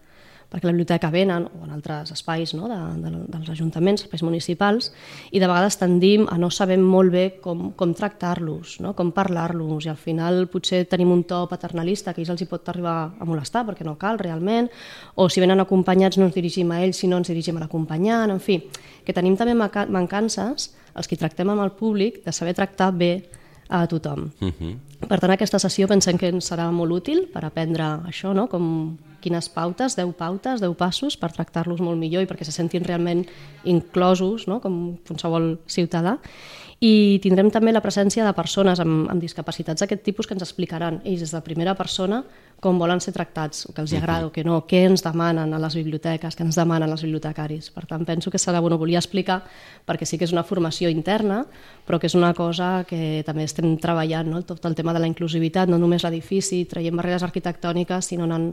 perquè 0.49 0.65
la 0.65 0.73
biblioteca 0.73 1.11
venen, 1.13 1.45
o 1.45 1.65
en 1.65 1.73
altres 1.75 2.09
espais 2.15 2.55
no, 2.57 2.67
de, 2.69 2.77
de, 3.03 3.11
dels 3.29 3.51
ajuntaments, 3.53 4.07
espais 4.07 4.23
municipals, 4.25 4.89
i 5.29 5.41
de 5.41 5.47
vegades 5.47 5.77
tendim 5.77 6.25
a 6.29 6.39
no 6.41 6.49
saber 6.49 6.79
molt 6.81 7.13
bé 7.13 7.25
com, 7.43 7.69
com 7.77 7.93
tractar-los, 7.93 8.79
no? 8.81 8.95
com 8.97 9.11
parlar-los, 9.13 9.85
i 9.85 9.93
al 9.93 9.99
final 10.01 10.47
potser 10.49 10.85
tenim 10.89 11.13
un 11.13 11.23
to 11.29 11.43
paternalista 11.51 12.15
que 12.15 12.23
ells 12.23 12.33
els 12.33 12.41
hi 12.41 12.49
pot 12.49 12.73
arribar 12.73 12.97
a 13.13 13.29
molestar 13.29 13.63
perquè 13.67 13.85
no 13.85 13.97
cal 14.01 14.17
realment, 14.17 14.71
o 15.15 15.29
si 15.29 15.43
venen 15.43 15.61
acompanyats 15.61 16.17
no 16.17 16.25
ens 16.25 16.37
dirigim 16.37 16.73
a 16.73 16.81
ells, 16.81 17.03
sinó 17.03 17.21
ens 17.21 17.29
dirigim 17.29 17.59
a 17.59 17.65
l'acompanyant, 17.67 18.33
en 18.33 18.41
fi, 18.41 18.63
que 19.05 19.13
tenim 19.13 19.37
també 19.37 19.53
manca- 19.53 19.85
mancances, 19.85 20.71
els 20.97 21.07
que 21.07 21.17
tractem 21.19 21.49
amb 21.53 21.61
el 21.61 21.75
públic, 21.77 22.23
de 22.25 22.33
saber 22.33 22.57
tractar 22.57 22.89
bé 22.97 23.29
a 23.69 23.85
tothom. 23.87 24.31
Uh 24.41 24.49
-huh. 24.49 24.77
Per 25.07 25.19
tant, 25.19 25.31
aquesta 25.31 25.59
sessió 25.59 25.87
pensem 25.87 26.17
que 26.17 26.27
ens 26.27 26.51
serà 26.51 26.71
molt 26.71 26.91
útil 26.91 27.29
per 27.31 27.45
aprendre 27.45 27.83
això, 27.83 28.33
no? 28.33 28.47
com 28.47 28.97
quines 29.21 29.49
pautes, 29.53 29.97
10 29.99 30.15
pautes, 30.17 30.63
10 30.63 30.75
passos 30.79 31.17
per 31.19 31.31
tractar-los 31.35 31.81
molt 31.83 31.99
millor 31.99 32.23
i 32.23 32.29
perquè 32.29 32.47
se 32.47 32.55
sentin 32.55 32.85
realment 32.87 33.25
inclosos, 33.63 34.47
no? 34.47 34.59
com 34.63 34.97
qualsevol 35.07 35.57
ciutadà. 35.67 36.17
I 36.79 37.19
tindrem 37.19 37.49
també 37.51 37.73
la 37.75 37.83
presència 37.83 38.23
de 38.23 38.31
persones 38.31 38.79
amb, 38.79 39.09
amb 39.11 39.19
discapacitats 39.19 39.83
d'aquest 39.83 40.05
tipus 40.05 40.27
que 40.27 40.37
ens 40.37 40.45
explicaran 40.45 41.01
ells 41.03 41.25
des 41.25 41.33
de 41.35 41.41
primera 41.43 41.73
persona 41.75 42.21
com 42.59 42.79
volen 42.79 42.99
ser 42.99 43.13
tractats, 43.15 43.65
o 43.69 43.73
que 43.73 43.81
els 43.81 43.93
agrada 43.95 44.27
o 44.27 44.31
que 44.35 44.43
no, 44.43 44.59
què 44.67 44.83
ens 44.89 45.03
demanen 45.03 45.53
a 45.55 45.59
les 45.63 45.75
biblioteques, 45.79 46.35
què 46.35 46.43
ens 46.43 46.57
demanen 46.59 46.91
els 46.91 47.03
bibliotecaris. 47.05 47.69
Per 47.75 47.85
tant, 47.87 48.03
penso 48.07 48.31
que 48.31 48.39
serà, 48.41 48.59
bueno, 48.59 48.77
volia 48.79 48.99
explicar, 48.99 49.41
perquè 49.87 50.07
sí 50.07 50.19
que 50.19 50.27
és 50.27 50.35
una 50.35 50.43
formació 50.43 50.91
interna, 50.91 51.45
però 51.87 51.99
que 51.99 52.09
és 52.11 52.15
una 52.19 52.33
cosa 52.35 52.83
que 52.87 53.23
també 53.27 53.47
estem 53.47 53.77
treballant, 53.79 54.27
no? 54.31 54.43
tot 54.43 54.65
el 54.67 54.75
tema 54.75 54.93
de 54.95 55.03
la 55.03 55.07
inclusivitat, 55.07 55.71
no 55.71 55.79
només 55.79 56.03
l'edifici, 56.03 56.65
traient 56.67 56.99
barreres 56.99 57.23
arquitectòniques, 57.23 58.11
sinó 58.11 58.27
anant 58.27 58.51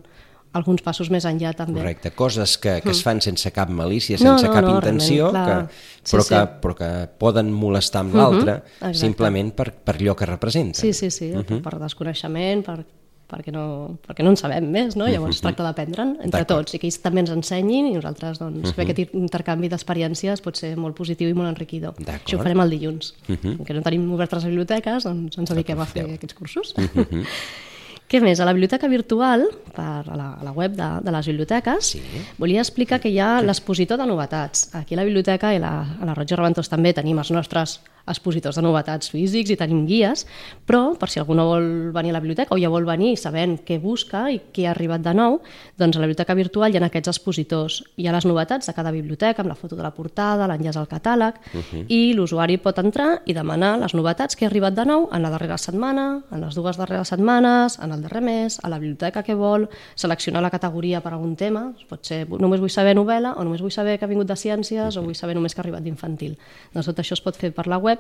alguns 0.57 0.83
passos 0.85 1.11
més 1.13 1.27
enllà 1.29 1.53
també. 1.57 1.81
Correcte, 1.81 2.13
coses 2.17 2.57
que, 2.63 2.79
que 2.85 2.93
es 2.95 3.03
fan 3.05 3.23
sense 3.25 3.53
cap 3.55 3.71
malícia, 3.71 4.19
No, 4.21 4.35
sense 4.35 4.49
no, 4.49 4.55
cap 4.57 4.67
no, 4.67 4.77
intenció, 4.81 5.31
realment, 5.33 5.71
que, 5.71 5.87
Sí, 6.07 6.15
però, 6.15 6.23
sí. 6.23 6.35
que, 6.35 6.43
però 6.63 6.77
que 6.79 6.91
poden 7.19 7.51
molestar 7.53 8.05
amb 8.05 8.15
l'altre 8.15 8.61
exacte. 8.61 8.99
simplement 9.01 9.51
per, 9.57 9.73
per 9.85 9.97
allò 9.99 10.15
que 10.19 10.29
representen. 10.29 10.81
Sí, 10.81 10.93
sí, 10.95 11.11
sí, 11.11 11.33
uh 11.35 11.43
-huh. 11.43 11.63
per 11.63 11.79
desconeixement, 11.83 12.63
per, 12.65 12.85
perquè, 13.27 13.53
no, 13.53 13.99
perquè 14.07 14.25
no 14.25 14.31
en 14.31 14.37
sabem 14.37 14.69
més, 14.71 14.97
no? 14.99 15.09
Llavors 15.11 15.37
es 15.37 15.43
tracta 15.43 15.65
d'aprendre'n 15.67 16.17
entre 16.27 16.45
tots 16.45 16.75
i 16.75 16.79
que 16.79 16.87
ells 16.87 16.99
també 17.03 17.21
ens 17.25 17.31
ensenyin 17.35 17.91
i 17.91 17.95
nosaltres 17.97 18.39
doncs, 18.39 18.73
fer 18.77 18.87
aquest 18.87 19.15
intercanvi 19.15 19.69
d'experiències 19.69 20.43
pot 20.45 20.57
ser 20.57 20.77
molt 20.77 20.97
positiu 20.97 21.29
i 21.29 21.35
molt 21.35 21.49
enriquidor. 21.49 21.95
Això 22.07 22.39
ho 22.39 22.43
farem 22.43 22.61
el 22.61 22.71
dilluns. 22.71 23.15
Que 23.27 23.75
no 23.75 23.83
tenim 23.83 24.13
obertes 24.13 24.43
les 24.43 24.51
biblioteques, 24.53 25.05
doncs 25.05 25.39
ens 25.39 25.51
dediquem 25.51 25.81
a 25.81 25.87
fer 25.87 26.07
aquests 26.15 26.35
cursos. 26.35 26.75
Què 28.07 28.21
més? 28.23 28.39
A 28.39 28.45
la 28.47 28.53
biblioteca 28.55 28.87
virtual, 28.87 29.49
per, 29.75 29.83
a, 30.07 30.15
la, 30.17 30.29
a 30.39 30.45
la 30.47 30.53
web 30.55 30.77
de, 30.79 30.87
de 31.03 31.11
les 31.15 31.27
biblioteques, 31.27 31.89
Sí. 31.97 32.03
volia 32.39 32.61
explicar 32.63 33.01
que 33.03 33.11
hi 33.11 33.19
ha 33.19 33.41
l'expositor 33.43 33.99
de 33.99 34.07
novetats. 34.07 34.69
Aquí 34.79 34.95
a 34.95 35.01
la 35.01 35.05
biblioteca 35.09 35.51
i 35.55 35.59
la, 35.59 35.73
a 36.01 36.07
la 36.07 36.15
Roig 36.15 36.31
Reventós 36.39 36.71
també 36.71 36.93
tenim 36.95 37.19
els 37.19 37.31
nostres 37.35 37.81
expositors 38.07 38.57
de 38.57 38.65
novetats 38.65 39.11
físics 39.13 39.53
i 39.53 39.59
tenim 39.59 39.85
guies, 39.87 40.27
però 40.67 40.95
per 40.99 41.09
si 41.11 41.21
algú 41.21 41.37
no 41.37 41.47
vol 41.51 41.67
venir 41.95 42.13
a 42.13 42.17
la 42.17 42.23
biblioteca 42.23 42.55
o 42.55 42.59
ja 42.61 42.71
vol 42.73 42.87
venir 42.89 43.17
sabent 43.21 43.59
què 43.67 43.79
busca 43.83 44.27
i 44.33 44.41
què 44.53 44.67
ha 44.67 44.73
arribat 44.75 45.05
de 45.05 45.15
nou, 45.17 45.41
doncs 45.79 45.97
a 45.97 46.03
la 46.03 46.09
biblioteca 46.09 46.37
virtual 46.39 46.73
hi 46.73 46.81
ha 46.81 46.85
aquests 46.87 47.13
expositors. 47.15 47.83
Hi 47.97 48.09
ha 48.09 48.15
les 48.15 48.27
novetats 48.29 48.71
de 48.71 48.75
cada 48.77 48.93
biblioteca 48.95 49.43
amb 49.43 49.53
la 49.53 49.59
foto 49.59 49.77
de 49.77 49.85
la 49.85 49.93
portada, 49.95 50.47
l'enllaç 50.49 50.79
al 50.81 50.89
catàleg, 50.91 51.41
i 51.89 52.13
l'usuari 52.17 52.59
pot 52.63 52.79
entrar 52.83 53.23
i 53.27 53.35
demanar 53.37 53.77
les 53.81 53.95
novetats 53.95 54.37
que 54.37 54.47
ha 54.47 54.51
arribat 54.51 54.77
de 54.77 54.87
nou 54.89 55.09
en 55.13 55.23
la 55.23 55.31
darrera 55.33 55.59
setmana, 55.59 56.07
en 56.31 56.45
les 56.45 56.55
dues 56.55 56.79
darreres 56.79 57.13
setmanes, 57.13 57.79
en 57.83 57.93
el 57.93 58.03
darrer 58.03 58.23
mes, 58.23 58.59
a 58.63 58.71
la 58.73 58.79
biblioteca 58.79 59.23
que 59.27 59.35
vol, 59.35 59.69
seleccionar 59.95 60.43
la 60.43 60.51
categoria 60.51 61.01
per 61.03 61.13
algun 61.15 61.37
tema, 61.37 61.69
pot 61.89 62.05
ser 62.07 62.25
només 62.31 62.61
vull 62.63 62.73
saber 62.73 62.95
novel·la 62.97 63.35
o 63.37 63.45
només 63.45 63.63
vull 63.65 63.75
saber 63.75 63.99
que 63.99 64.07
ha 64.07 64.11
vingut 64.11 64.29
de 64.29 64.37
ciències 64.39 64.97
o 64.97 65.05
vull 65.05 65.17
saber 65.19 65.37
només 65.37 65.55
que 65.55 65.61
ha 65.61 65.65
arribat 65.65 65.85
d'infantil. 65.87 66.37
Doncs 66.75 66.91
tot 66.91 67.03
això 67.03 67.17
es 67.17 67.25
pot 67.25 67.37
fer 67.39 67.53
per 67.57 67.67
la 67.71 67.79
web 67.79 67.96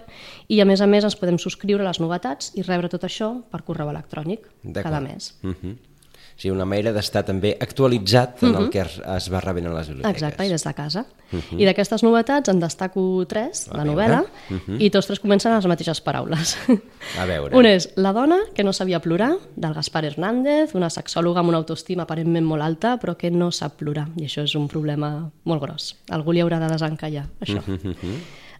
i 0.48 0.60
a 0.60 0.68
més 0.68 0.80
a 0.80 0.86
més 0.86 1.04
ens 1.04 1.16
podem 1.16 1.38
subscriure 1.38 1.84
a 1.84 1.88
les 1.88 2.00
novetats 2.00 2.52
i 2.54 2.62
rebre 2.62 2.88
tot 2.92 3.04
això 3.04 3.32
per 3.50 3.62
correu 3.66 3.90
electrònic 3.90 4.48
cada 4.82 5.00
mes. 5.00 5.34
Uh 5.42 5.54
-huh. 5.54 5.76
O 6.36 6.38
sigui, 6.38 6.52
una 6.52 6.66
manera 6.68 6.90
d'estar 6.92 7.22
també 7.24 7.54
actualitzat 7.64 8.42
en 8.44 8.56
el 8.58 8.66
que 8.68 8.82
es, 8.82 9.28
va 9.32 9.40
rebent 9.40 9.70
a 9.70 9.72
les 9.72 9.88
biblioteques. 9.88 10.18
Exacte, 10.20 10.44
i 10.44 10.50
des 10.52 10.64
de 10.66 10.72
casa. 10.76 11.06
I 11.56 11.64
d'aquestes 11.64 12.02
novetats 12.04 12.52
en 12.52 12.60
destaco 12.60 13.24
tres, 13.24 13.62
A 13.70 13.78
veure. 13.78 13.88
novel·la, 13.88 14.20
i 14.76 14.90
tots 14.92 15.08
tres 15.08 15.22
comencen 15.22 15.54
amb 15.54 15.62
les 15.62 15.70
mateixes 15.72 16.02
paraules. 16.04 16.52
A 17.22 17.24
veure. 17.24 17.56
Un 17.56 17.64
és 17.64 17.88
La 17.96 18.12
dona 18.12 18.36
que 18.52 18.64
no 18.68 18.74
sabia 18.76 19.00
plorar, 19.00 19.32
del 19.56 19.72
Gaspar 19.72 20.04
Hernández, 20.04 20.74
una 20.74 20.90
sexòloga 20.92 21.40
amb 21.40 21.54
una 21.54 21.58
autoestima 21.64 22.04
aparentment 22.04 22.44
molt 22.44 22.62
alta, 22.62 22.98
però 23.00 23.16
que 23.16 23.30
no 23.30 23.48
sap 23.50 23.78
plorar, 23.80 24.10
i 24.20 24.28
això 24.28 24.44
és 24.44 24.54
un 24.60 24.68
problema 24.68 25.30
molt 25.44 25.62
gros. 25.62 25.94
Algú 26.10 26.36
li 26.36 26.44
haurà 26.44 26.60
de 26.60 26.68
desencallar, 26.68 27.30
això. 27.40 27.64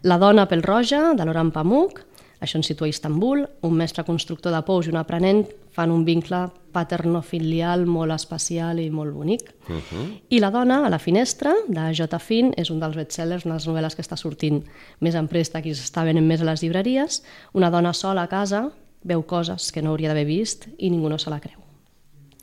La 0.03 0.17
dona 0.17 0.47
pel 0.47 0.63
roja, 0.63 1.13
de 1.17 1.25
Laurent 1.25 1.51
Pamuk, 1.51 2.07
Això 2.37 2.59
ens 2.59 2.67
situa 2.69 2.85
a 2.85 2.91
Istanbul. 2.91 3.45
Un 3.65 3.77
mestre 3.79 4.03
constructor 4.05 4.53
de 4.53 4.61
pous 4.65 4.85
i 4.85 4.91
un 4.91 4.99
aprenent 4.99 5.43
fan 5.73 5.93
un 5.93 6.03
vincle 6.05 6.43
paternofilial 6.73 7.85
molt 7.89 8.13
especial 8.13 8.81
i 8.81 8.89
molt 8.93 9.13
bonic. 9.13 9.53
Uh 9.67 9.75
-huh. 9.75 10.21
I 10.29 10.39
La 10.39 10.51
dona, 10.51 10.85
a 10.85 10.89
la 10.89 10.99
finestra, 10.99 11.53
de 11.67 11.93
J. 11.93 12.19
Finn, 12.19 12.53
és 12.55 12.69
un 12.69 12.79
dels 12.79 12.95
bestsellers, 12.95 13.45
una 13.45 13.55
de 13.55 13.59
les 13.59 13.67
novel·les 13.67 13.95
que 13.95 14.01
està 14.01 14.15
sortint 14.15 14.63
més 14.99 15.15
en 15.15 15.27
préstec 15.27 15.65
i 15.65 15.73
s'està 15.73 16.03
venent 16.03 16.27
més 16.27 16.41
a 16.41 16.45
les 16.45 16.61
llibreries. 16.61 17.23
Una 17.53 17.69
dona 17.69 17.93
sola 17.93 18.23
a 18.23 18.27
casa 18.27 18.71
veu 19.03 19.23
coses 19.23 19.71
que 19.71 19.81
no 19.81 19.89
hauria 19.89 20.09
d'haver 20.09 20.25
vist 20.25 20.67
i 20.77 20.89
ningú 20.89 21.09
no 21.09 21.17
se 21.17 21.29
la 21.29 21.39
creu. 21.39 21.59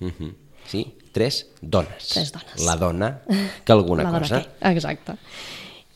Uh 0.00 0.08
-huh. 0.08 0.34
Sí, 0.66 0.94
tres 1.12 1.50
dones. 1.61 2.08
Tres 2.08 2.32
dones. 2.32 2.66
La 2.66 2.76
dona 2.76 3.20
que 3.64 3.73
alguna 3.73 4.02
La 4.02 4.11
dona 4.11 4.20
cosa. 4.20 4.40
què? 4.40 4.73
Exacte. 4.73 5.12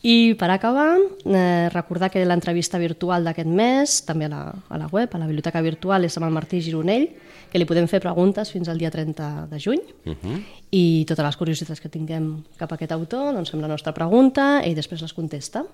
I 0.01 0.33
per 0.39 0.47
acabar, 0.49 0.95
eh, 1.25 1.67
recordar 1.73 2.09
que 2.09 2.23
l'entrevista 2.23 2.79
virtual 2.79 3.25
d'aquest 3.27 3.49
mes, 3.51 3.97
també 4.07 4.29
a 4.29 4.31
la, 4.31 4.41
a 4.69 4.77
la 4.79 4.87
web, 4.87 5.11
a 5.11 5.19
la 5.19 5.27
biblioteca 5.27 5.59
virtual, 5.61 6.05
és 6.07 6.15
amb 6.15 6.29
el 6.29 6.31
Martí 6.31 6.61
Gironell, 6.63 7.09
que 7.51 7.59
li 7.59 7.67
podem 7.67 7.87
fer 7.91 7.99
preguntes 7.99 8.51
fins 8.53 8.69
al 8.69 8.79
dia 8.79 8.91
30 8.93 9.47
de 9.51 9.59
juny, 9.59 9.81
uh 10.05 10.15
-huh. 10.15 10.39
i 10.71 11.03
totes 11.05 11.25
les 11.25 11.37
curiositats 11.37 11.81
que 11.81 11.89
tinguem 11.89 12.43
cap 12.55 12.71
a 12.71 12.75
aquest 12.75 12.91
autor, 12.91 13.33
doncs 13.33 13.51
fem 13.51 13.59
la 13.59 13.67
nostra 13.67 13.93
pregunta 13.93 14.61
i 14.65 14.73
després 14.73 15.01
les 15.01 15.13
contesta. 15.13 15.65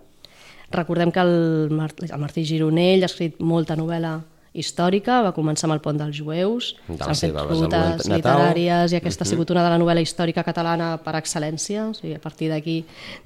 Recordem 0.72 1.12
que 1.12 1.20
el, 1.20 1.70
Mar 1.70 1.94
el 2.02 2.20
Martí 2.20 2.44
Gironell 2.44 3.04
ha 3.04 3.06
escrit 3.06 3.40
molta 3.40 3.76
novel·la 3.76 4.22
històrica, 4.56 5.22
va 5.22 5.34
començar 5.36 5.68
amb 5.68 5.74
el 5.76 5.82
Pont 5.84 5.98
dels 6.00 6.16
Jueus, 6.18 6.76
s'han 6.88 7.16
fet 7.16 7.34
rutes 7.50 8.06
literàries 8.18 8.92
i 8.94 8.96
aquesta 8.96 9.24
ha 9.24 9.28
sigut 9.28 9.52
una 9.52 9.64
de 9.64 9.70
la 9.70 9.78
novel·la 9.78 10.02
històrica 10.02 10.44
catalana 10.44 10.98
per 11.04 11.14
excel·lència, 11.20 11.90
o 11.90 11.94
sigui, 11.94 12.14
a 12.16 12.20
partir 12.20 12.50
d'aquí, 12.50 12.78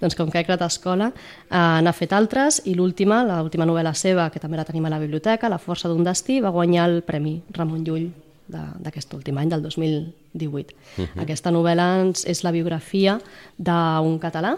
doncs, 0.02 0.16
com 0.16 0.30
que 0.32 0.40
ha 0.40 0.44
creat 0.44 0.62
escola, 0.66 1.12
eh, 1.50 1.82
n'ha 1.82 1.94
fet 1.94 2.14
altres 2.14 2.62
i 2.66 2.74
l'última, 2.74 3.24
l'última 3.24 3.66
novel·la 3.66 3.94
seva, 3.94 4.30
que 4.30 4.40
també 4.40 4.58
la 4.58 4.66
tenim 4.66 4.86
a 4.86 4.90
la 4.90 5.00
biblioteca, 5.00 5.50
La 5.50 5.58
força 5.60 5.88
d'un 5.88 6.04
destí, 6.04 6.42
va 6.42 6.50
guanyar 6.50 6.90
el 6.90 7.02
Premi 7.04 7.42
Ramon 7.54 7.84
Llull 7.86 8.10
de- 8.48 8.74
d'aquest 8.80 9.14
últim 9.14 9.38
any, 9.38 9.50
del 9.50 9.62
2018. 9.62 10.74
Uh 10.98 11.04
-huh. 11.06 11.22
Aquesta 11.22 11.52
novel·la 11.52 12.02
ens- 12.02 12.26
és 12.26 12.44
la 12.44 12.52
biografia 12.52 13.20
d'un 13.58 14.20
català 14.20 14.58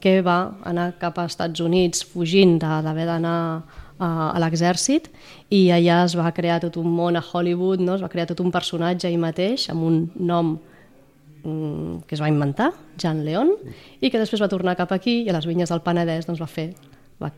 que 0.00 0.20
va 0.22 0.56
anar 0.64 0.94
cap 0.98 1.18
als 1.18 1.32
Estats 1.32 1.60
Units 1.60 2.04
fugint 2.04 2.58
d'haver 2.60 3.06
d'anar 3.06 3.62
a, 3.98 4.36
l'exèrcit 4.42 5.08
i 5.50 5.66
allà 5.74 6.02
es 6.04 6.16
va 6.18 6.32
crear 6.36 6.60
tot 6.64 6.78
un 6.80 6.88
món 6.92 7.16
a 7.16 7.24
Hollywood, 7.24 7.80
no? 7.80 7.96
es 7.96 8.04
va 8.04 8.12
crear 8.12 8.28
tot 8.30 8.42
un 8.44 8.52
personatge 8.54 9.08
ell 9.08 9.20
mateix 9.22 9.68
amb 9.72 9.86
un 9.86 9.98
nom 10.16 10.56
mm, 11.44 12.04
que 12.06 12.16
es 12.18 12.22
va 12.22 12.30
inventar, 12.32 12.72
Jean 12.98 13.24
León, 13.24 13.54
i 14.00 14.10
que 14.10 14.20
després 14.20 14.42
va 14.42 14.52
tornar 14.52 14.76
cap 14.78 14.92
aquí 14.92 15.22
i 15.24 15.30
a 15.30 15.36
les 15.36 15.48
vinyes 15.48 15.72
del 15.72 15.84
Penedès 15.84 16.28
doncs, 16.28 16.42
va 16.42 16.50
fer, 16.50 16.70
va 17.22 17.32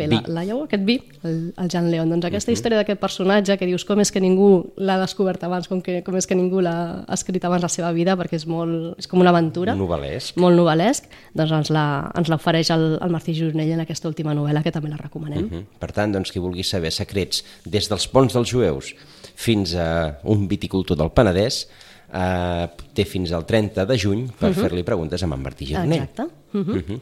fer 0.00 0.08
la, 0.10 0.20
Vi. 0.20 0.32
la 0.34 0.44
llavor, 0.48 0.66
aquest 0.68 0.84
vi, 0.86 0.96
el, 1.28 1.38
el 1.60 1.70
Jean 1.72 1.90
León. 1.92 2.10
Doncs 2.14 2.28
aquesta 2.30 2.54
història 2.54 2.80
d'aquest 2.80 3.00
personatge 3.02 3.56
que 3.60 3.68
dius 3.68 3.84
com 3.88 4.00
és 4.02 4.12
que 4.12 4.22
ningú 4.22 4.50
l'ha 4.80 4.98
descobert 5.02 5.44
abans, 5.46 5.68
com, 5.70 5.82
que, 5.84 6.00
com 6.06 6.16
és 6.18 6.28
que 6.28 6.38
ningú 6.38 6.62
l'ha 6.64 7.04
escrit 7.12 7.44
abans 7.48 7.64
la 7.66 7.72
seva 7.72 7.92
vida, 7.96 8.16
perquè 8.20 8.40
és, 8.40 8.46
molt, 8.50 8.96
és 9.00 9.10
com 9.10 9.22
una 9.22 9.34
aventura 9.34 9.76
Novel·lesc. 9.78 10.40
molt 10.40 10.58
novel·lesc, 10.58 11.10
doncs 11.36 11.70
ens 11.70 12.32
l'ofereix 12.32 12.72
el, 12.74 12.86
el 13.00 13.14
Martí 13.14 13.36
Gironell 13.36 13.76
en 13.76 13.84
aquesta 13.84 14.08
última 14.10 14.34
novel·la, 14.36 14.64
que 14.64 14.72
també 14.74 14.92
la 14.92 15.00
recomanem. 15.00 15.46
Mhm. 15.46 15.78
Per 15.80 15.92
tant, 15.96 16.12
doncs, 16.16 16.32
qui 16.32 16.42
vulgui 16.42 16.64
saber 16.66 16.92
secrets 16.94 17.44
des 17.64 17.88
dels 17.90 18.08
ponts 18.10 18.34
dels 18.36 18.50
jueus 18.50 18.94
fins 19.40 19.74
a 19.74 20.20
un 20.28 20.46
viticultor 20.48 20.98
del 21.00 21.12
Penedès, 21.16 21.64
eh, 22.12 22.68
té 22.94 23.06
fins 23.06 23.32
al 23.32 23.46
30 23.46 23.86
de 23.86 23.98
juny 23.98 24.26
per 24.38 24.52
fer-li 24.56 24.84
preguntes 24.86 25.22
amb 25.26 25.36
en 25.36 25.44
Martí 25.44 25.70
Gironell. 25.70 26.02
Exacte. 26.02 26.28
Uh 26.52 26.64
-huh. 26.64 26.82
Mhm. 26.82 27.00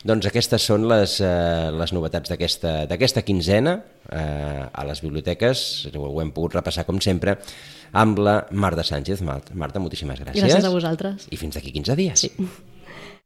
Doncs 0.00 0.30
aquestes 0.30 0.64
són 0.64 0.86
les, 0.88 1.18
eh, 1.20 1.68
les 1.76 1.92
novetats 1.92 2.32
d'aquesta 2.32 3.22
quinzena 3.26 3.74
eh, 4.08 4.64
a 4.72 4.84
les 4.88 5.02
biblioteques, 5.04 5.64
ho, 5.92 6.06
hem 6.22 6.32
pogut 6.32 6.56
repassar 6.56 6.86
com 6.88 7.02
sempre, 7.04 7.36
amb 7.92 8.22
la 8.22 8.38
Marta 8.50 8.86
Sánchez. 8.86 9.20
Marta 9.20 9.82
moltíssimes 9.82 10.22
gràcies. 10.22 10.40
Gràcies 10.40 10.64
a 10.64 10.72
vosaltres. 10.72 11.28
I 11.28 11.36
fins 11.40 11.58
d'aquí 11.58 11.74
15 11.76 11.98
dies. 12.00 12.24
Sí. 12.24 12.32